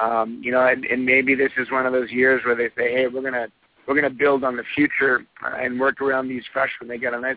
[0.00, 2.92] Um, you know, and, and maybe this is one of those years where they say,
[2.92, 3.48] hey, we're gonna
[3.86, 6.88] we're gonna build on the future uh, and work around these freshmen.
[6.88, 7.36] They got a nice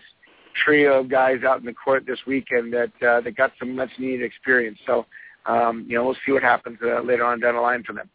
[0.63, 3.89] trio of guys out in the court this weekend that uh, that got some much
[3.97, 4.77] needed experience.
[4.85, 5.05] So
[5.47, 8.09] um, you know we'll see what happens uh, later on down the line for them.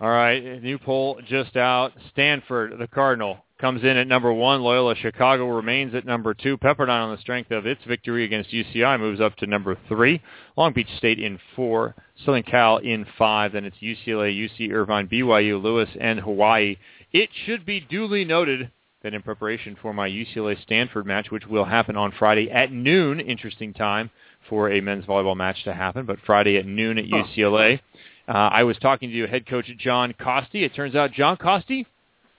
[0.00, 1.92] All right, new poll just out.
[2.12, 4.62] Stanford, the Cardinal, comes in at number one.
[4.62, 6.56] Loyola Chicago remains at number two.
[6.56, 10.22] Pepperdine, on the strength of its victory against UCI, moves up to number three.
[10.56, 11.94] Long Beach State in four.
[12.24, 13.52] Southern Cal in five.
[13.52, 16.78] Then it's UCLA, UC Irvine, BYU, Lewis, and Hawaii.
[17.12, 18.70] It should be duly noted
[19.02, 23.74] that in preparation for my UCLA-Stanford match, which will happen on Friday at noon, interesting
[23.74, 24.10] time
[24.48, 27.80] for a men's volleyball match to happen, but Friday at noon at UCLA.
[28.30, 30.62] Uh, I was talking to head coach John Kosty.
[30.62, 31.84] It turns out John Kosty,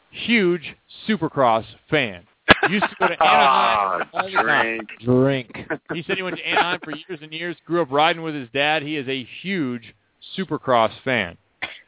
[0.10, 0.74] huge
[1.06, 2.24] Supercross fan.
[2.70, 4.88] Used to go to Anaheim the time.
[5.04, 5.58] Drink.
[5.94, 8.48] He said he went to Anaheim for years and years, grew up riding with his
[8.54, 8.84] dad.
[8.84, 9.94] He is a huge
[10.38, 11.38] Supercross fan.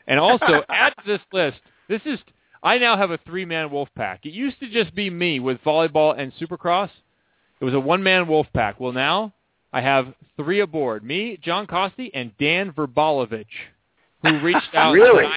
[0.06, 2.20] And also, add to this list, this is,
[2.62, 4.26] I now have a three-man wolf pack.
[4.26, 6.90] It used to just be me with volleyball and Supercross.
[7.62, 8.82] It was a one-man wolf pack.
[8.82, 9.34] Well, now
[9.72, 11.06] I have three aboard.
[11.06, 13.46] Me, John Kosty, and Dan Vrebalovich
[14.24, 14.92] who reached out.
[14.94, 15.26] Really?
[15.26, 15.32] I'm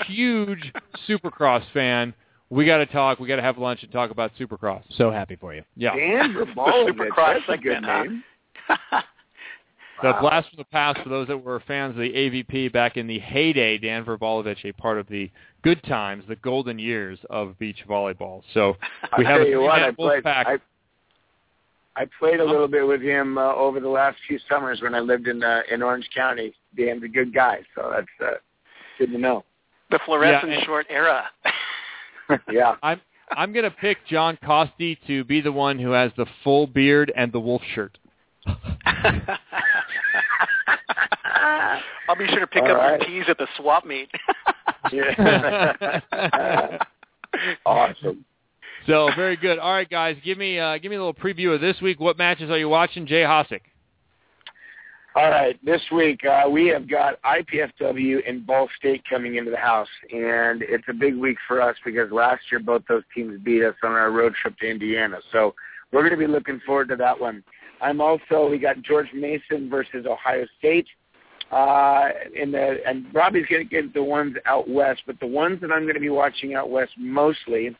[0.00, 0.72] a huge
[1.08, 2.14] Supercross fan.
[2.48, 3.18] We got to talk.
[3.18, 4.82] We got to have lunch and talk about Supercross.
[4.96, 5.64] So happy for you.
[5.76, 5.96] Yeah.
[5.96, 8.24] Dan Vrebalovich, Supercross that's a good segment, name.
[10.02, 10.20] The Wow.
[10.20, 13.18] blast from the past for those that were fans of the AVP back in the
[13.18, 13.78] heyday.
[13.78, 15.30] Dan Vrebalovich, a part of the
[15.62, 18.42] good times, the golden years of beach volleyball.
[18.52, 18.76] So
[19.16, 20.46] we I'll have tell a you what, I played, pack.
[20.46, 24.94] I, I played a little bit with him uh, over the last few summers when
[24.94, 26.52] I lived in uh, in Orange County.
[26.76, 28.36] Dan's a good guy, so that's uh,
[28.98, 29.44] good to know.
[29.90, 31.24] The fluorescent Yeah, short era.
[32.52, 32.74] yeah.
[32.82, 33.00] I'm
[33.30, 37.32] I'm gonna pick John Kosty to be the one who has the full beard and
[37.32, 37.98] the wolf shirt.
[42.08, 43.00] I'll be sure to pick All up right.
[43.08, 44.08] your tees at the swap meet.
[44.92, 46.00] Yeah.
[47.66, 48.24] awesome.
[48.86, 49.58] So very good.
[49.58, 51.98] All right, guys, give me uh, give me a little preview of this week.
[51.98, 53.06] What matches are you watching?
[53.06, 53.62] Jay Hosack.
[55.16, 59.56] All right, this week uh, we have got IPFW and Ball State coming into the
[59.56, 63.64] house, and it's a big week for us because last year both those teams beat
[63.64, 65.16] us on our road trip to Indiana.
[65.32, 65.54] So
[65.90, 67.42] we're going to be looking forward to that one.
[67.80, 70.86] I'm also we got George Mason versus Ohio State,
[71.50, 75.62] uh, in the and Robbie's going to get the ones out west, but the ones
[75.62, 77.74] that I'm going to be watching out west mostly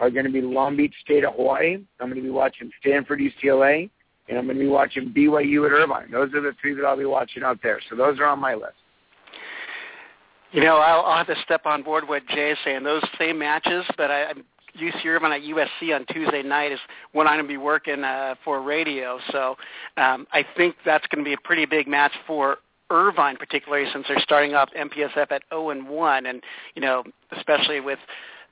[0.00, 1.78] are going to be Long Beach State at Hawaii.
[1.98, 3.88] I'm going to be watching Stanford UCLA
[4.28, 6.10] and I'm going to be watching BYU at Irvine.
[6.10, 7.80] Those are the three that I'll be watching out there.
[7.90, 8.74] So those are on my list.
[10.52, 12.84] You know, I'll, I'll have to step on board what Jay is saying.
[12.84, 14.44] Those same matches, but I, I'm
[14.80, 16.80] UC Irvine at USC on Tuesday night is
[17.12, 19.18] when I'm going to be working uh, for radio.
[19.30, 19.56] So
[19.96, 22.58] um, I think that's going to be a pretty big match for
[22.90, 26.42] Irvine, particularly since they're starting off MPSF at 0 and 1, and
[26.74, 27.02] you know,
[27.36, 27.98] especially with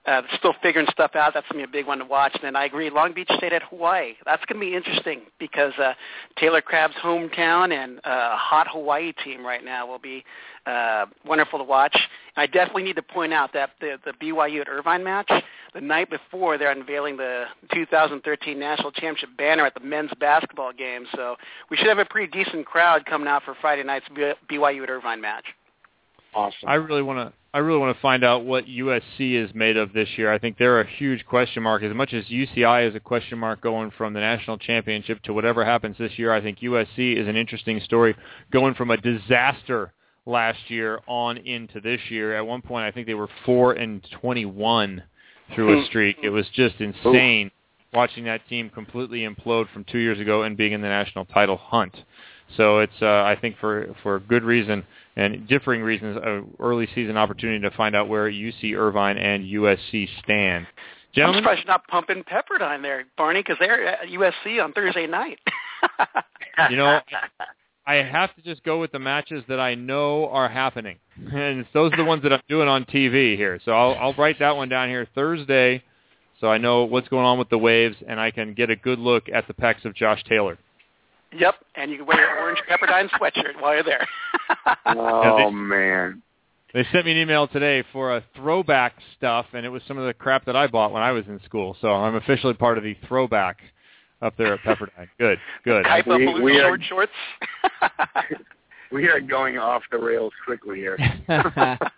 [0.07, 1.33] uh, still figuring stuff out.
[1.35, 2.33] That's going to be a big one to watch.
[2.35, 4.15] And then I agree, Long Beach State at Hawaii.
[4.24, 5.93] That's going to be interesting because uh,
[6.39, 10.24] Taylor Crabb's hometown and uh, a hot Hawaii team right now will be
[10.66, 11.97] uh, wonderful to watch.
[12.37, 15.31] I definitely need to point out that the, the BYU at Irvine match,
[15.74, 21.07] the night before they're unveiling the 2013 National Championship banner at the men's basketball game.
[21.15, 21.37] So
[21.70, 24.07] we should have a pretty decent crowd coming out for Friday night's
[24.51, 25.45] BYU at Irvine match.
[26.35, 26.69] Awesome.
[26.69, 27.33] I really want to.
[27.55, 30.33] I really want to find out what USC is made of this year.
[30.33, 31.83] I think they're a huge question mark.
[31.83, 35.62] As much as UCI is a question mark going from the national championship to whatever
[35.62, 38.16] happens this year, I think USC is an interesting story
[38.51, 39.93] going from a disaster
[40.24, 42.35] last year on into this year.
[42.35, 45.03] At one point, I think they were four and twenty-one
[45.55, 46.16] through a streak.
[46.23, 47.51] It was just insane
[47.93, 51.59] watching that team completely implode from two years ago and being in the national title
[51.59, 51.95] hunt.
[52.57, 54.85] So it's, uh, I think, for for good reason
[55.16, 60.09] and differing reasons, a early season opportunity to find out where UC Irvine and USC
[60.22, 60.66] stand.
[61.14, 61.39] Gentlemen?
[61.39, 65.39] I'm surprised you're not pumping Pepperdine there, Barney, because they're at USC on Thursday night.
[66.70, 67.01] you know,
[67.86, 70.98] I have to just go with the matches that I know are happening,
[71.32, 73.60] and those are the ones that I'm doing on TV here.
[73.64, 75.82] So I'll, I'll write that one down here Thursday,
[76.40, 78.98] so I know what's going on with the Waves, and I can get a good
[78.98, 80.59] look at the pecs of Josh Taylor.
[81.36, 84.06] Yep, and you can wear your orange Pepperdine sweatshirt while you're there.
[84.86, 86.22] Oh man.
[86.74, 90.06] They sent me an email today for a throwback stuff, and it was some of
[90.06, 91.76] the crap that I bought when I was in school.
[91.80, 93.59] So I'm officially part of the throwback
[94.22, 95.09] up there at Pepperdine.
[95.18, 95.84] Good, good.
[95.84, 97.12] Type of We- blue we are- short shorts.
[98.93, 100.97] We are going off the rails quickly here.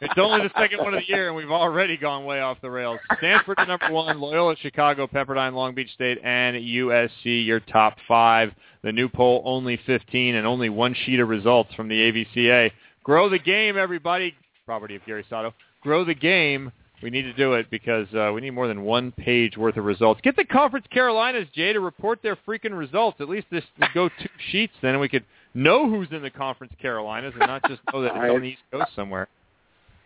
[0.00, 2.70] it's only the second one of the year, and we've already gone way off the
[2.70, 3.00] rails.
[3.18, 8.52] Stanford to number one, Loyola Chicago, Pepperdine, Long Beach State, and USC, your top five.
[8.84, 12.70] The new poll, only 15, and only one sheet of results from the AVCA.
[13.02, 14.34] Grow the game, everybody.
[14.64, 15.52] Property of Gary Sato.
[15.82, 16.70] Grow the game.
[17.02, 19.84] We need to do it because uh, we need more than one page worth of
[19.84, 20.20] results.
[20.22, 23.20] Get the Conference Carolinas, Jay, to report their freaking results.
[23.20, 25.24] At least this would go two sheets, then we could
[25.54, 28.62] know who's in the Conference Carolinas and not just know that it's on the East
[28.72, 29.28] Coast somewhere.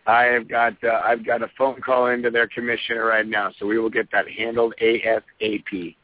[0.07, 3.67] I have got uh, I've got a phone call into their commissioner right now, so
[3.67, 5.95] we will get that handled ASAP.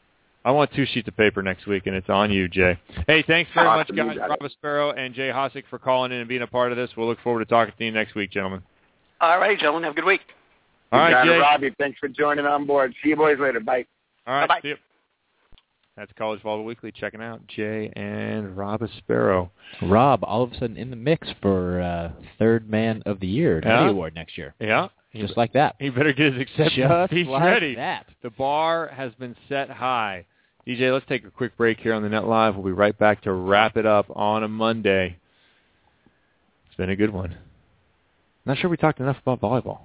[0.44, 2.78] I want two sheets of paper next week, and it's on you, Jay.
[3.08, 4.16] Hey, thanks very Awesome, much, guys.
[4.28, 4.50] got Rob.
[4.52, 6.88] Sparrow and Jay Hosack for calling in and being a part of this.
[6.96, 8.62] We'll look forward to talking to you next week, gentlemen.
[9.20, 10.20] All right, gentlemen, have a good week.
[10.92, 11.38] All You right, got it, Jay.
[11.40, 12.94] Robbie, thanks for joining on board.
[13.02, 13.58] See you boys later.
[13.58, 13.86] Bye.
[14.28, 14.76] All right, Bye-bye.
[15.96, 16.92] That's College Volleyball Weekly.
[16.92, 19.50] Checking out Jay and Rob Sparrow.
[19.82, 23.62] Rob, all of a sudden in the mix for uh, third man of the year
[23.64, 23.88] Yeah.
[23.88, 24.54] Award next year.
[24.60, 25.76] Yeah, Just like that.
[25.78, 26.74] he better get his acceptance.
[26.76, 27.74] Just He's like ready.
[27.76, 28.06] that.
[28.22, 30.26] The bar has been set high.
[30.66, 32.56] DJ, let's take a quick break here on the Net Live.
[32.56, 35.16] We'll be right back to wrap it up on a Monday.
[36.66, 37.36] It's been a good one.
[38.44, 39.78] Not sure we talked enough about volleyball.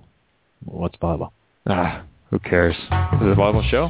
[0.66, 1.32] What's volleyball?
[1.68, 2.76] Ah, who cares?
[2.76, 3.90] Is it a volleyball show?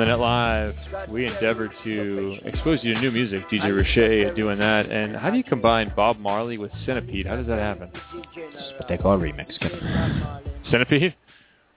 [0.00, 0.18] On the trip.
[0.18, 3.48] Here on the Net Live, we endeavor to expose you to new music.
[3.50, 4.90] DJ Richey doing that.
[4.90, 7.26] And how do you combine Bob Marley with Centipede?
[7.26, 7.90] How does that happen?
[7.92, 9.52] That's what they call a remix.
[10.70, 11.14] Centipede?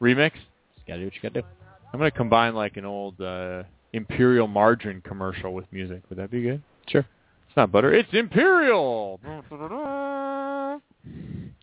[0.02, 0.32] Remix?
[0.34, 1.48] Just gotta do what you gotta do.
[1.94, 3.64] I'm gonna combine like an old uh,
[3.94, 6.04] Imperial margarine commercial with music.
[6.10, 6.62] Would that be good?
[6.88, 7.06] Sure.
[7.48, 7.92] It's not butter.
[7.94, 9.20] It's Imperial.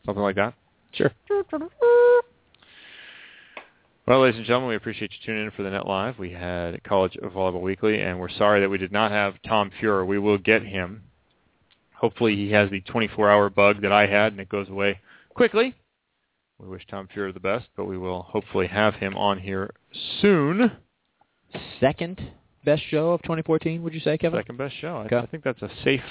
[0.04, 0.54] Something like that.
[0.92, 1.12] Sure.
[4.06, 6.16] Well, ladies and gentlemen, we appreciate you tuning in for the Net Live.
[6.18, 10.04] We had College Volleyball Weekly, and we're sorry that we did not have Tom Feuer.
[10.06, 11.02] We will get him.
[11.96, 15.00] Hopefully he has the 24-hour bug that I had, and it goes away
[15.34, 15.74] quickly.
[16.60, 19.74] We wish Tom Feuer the best, but we will hopefully have him on here
[20.20, 20.70] soon.
[21.80, 22.30] Second
[22.64, 24.38] best show of 2014, would you say, Kevin?
[24.38, 24.98] Second best show.
[24.98, 25.16] I, Okay.
[25.16, 26.02] I think that's a safe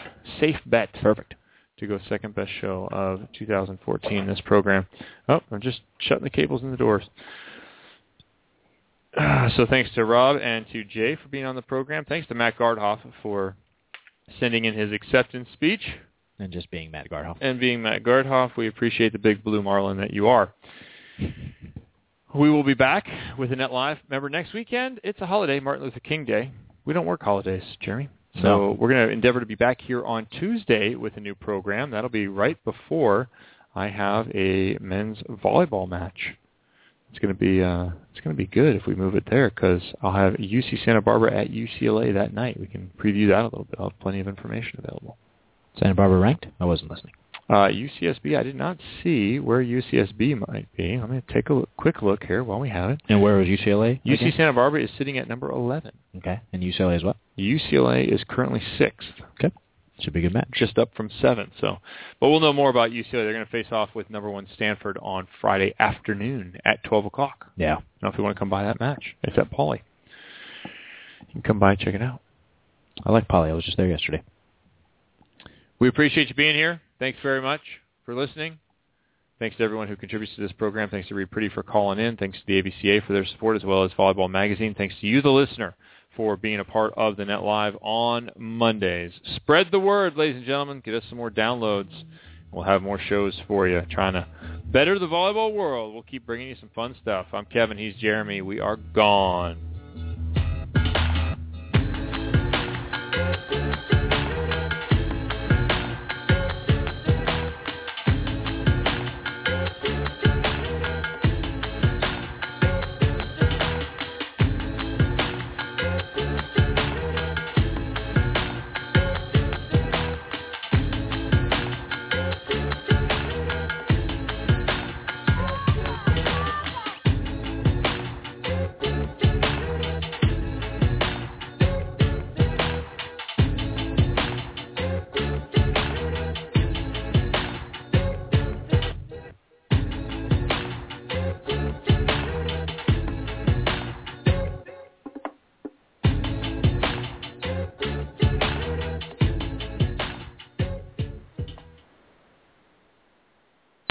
[0.41, 0.89] safe bet.
[1.01, 1.35] Perfect.
[1.79, 4.27] To go second best show of 2014.
[4.27, 4.85] This program.
[5.29, 7.03] Oh, I'm just shutting the cables in the doors.
[9.55, 12.03] So thanks to Rob and to Jay for being on the program.
[12.05, 13.55] Thanks to Matt Garthoff for
[14.39, 15.81] sending in his acceptance speech
[16.39, 17.37] And just being Matt Garthoff.
[17.41, 18.57] and being Matt Garthoff.
[18.57, 20.53] We appreciate the big blue marlin that you are.
[22.33, 23.97] We will be back with a Net Live.
[24.09, 26.51] Remember, next weekend, it's a holiday, Martin Luther King Day.
[26.83, 28.09] We don't work holidays, Jeremy.
[28.35, 28.71] So No.
[28.77, 31.91] we're going to endeavor to be back here on Tuesday with a new program.
[31.91, 33.29] That'll be right before
[33.73, 36.33] I have a men's volleyball match.
[37.15, 39.49] It's going to be uh, it's going to be good if we move it there
[39.49, 42.59] because I'll have UC Santa Barbara at UCLA that night.
[42.59, 43.79] We can preview that a little bit.
[43.79, 45.15] I'll have plenty of information available.
[45.79, 46.47] Santa Barbara ranked?
[46.59, 47.13] I wasn't listening.
[47.47, 50.97] Uh, UCSB, I did not see where UCSB might be.
[50.97, 53.01] Let me take a look, quick look here while we have it.
[53.07, 54.01] And where was UCLA?
[54.05, 54.33] UC again?
[54.35, 55.91] Santa Barbara is sitting at number 11.
[56.17, 56.41] Okay.
[56.51, 57.15] And UCLA is what?
[57.39, 59.07] UCLA is currently sixth,
[59.39, 59.55] Okay.
[60.01, 60.49] Should be a good match.
[60.53, 61.51] just up from seven.
[61.61, 61.77] So,
[62.19, 63.11] but we'll know more about UCLA.
[63.11, 67.47] They're going to face off with number one Stanford on Friday afternoon at 12 o'clock.
[67.55, 67.77] Yeah.
[68.01, 69.81] Now, if you want to come by that match, it's at Pauley.
[71.27, 72.21] You can come by and check it out.
[73.05, 73.49] I like Polly.
[73.49, 74.21] I was just there yesterday.
[75.79, 76.81] We appreciate you being here.
[76.99, 77.61] Thanks very much
[78.05, 78.59] for listening.
[79.39, 80.89] Thanks to everyone who contributes to this program.
[80.89, 82.15] Thanks to Reed Priddy for calling in.
[82.15, 84.73] Thanks to the AVCA for their support as well as Volleyball Magazine.
[84.73, 85.75] Thanks to you, the listener,
[86.15, 89.11] for being a part of the Net Live on Mondays.
[89.35, 90.81] Spread the word, ladies and gentlemen.
[90.83, 91.91] Get us some more downloads.
[92.51, 94.25] We'll have more shows for you trying to
[94.65, 95.93] better the volleyball world.
[95.93, 97.27] We'll keep bringing you some fun stuff.
[97.33, 97.77] I'm Kevin.
[97.77, 98.41] He's Jeremy.
[98.41, 99.74] We are gone.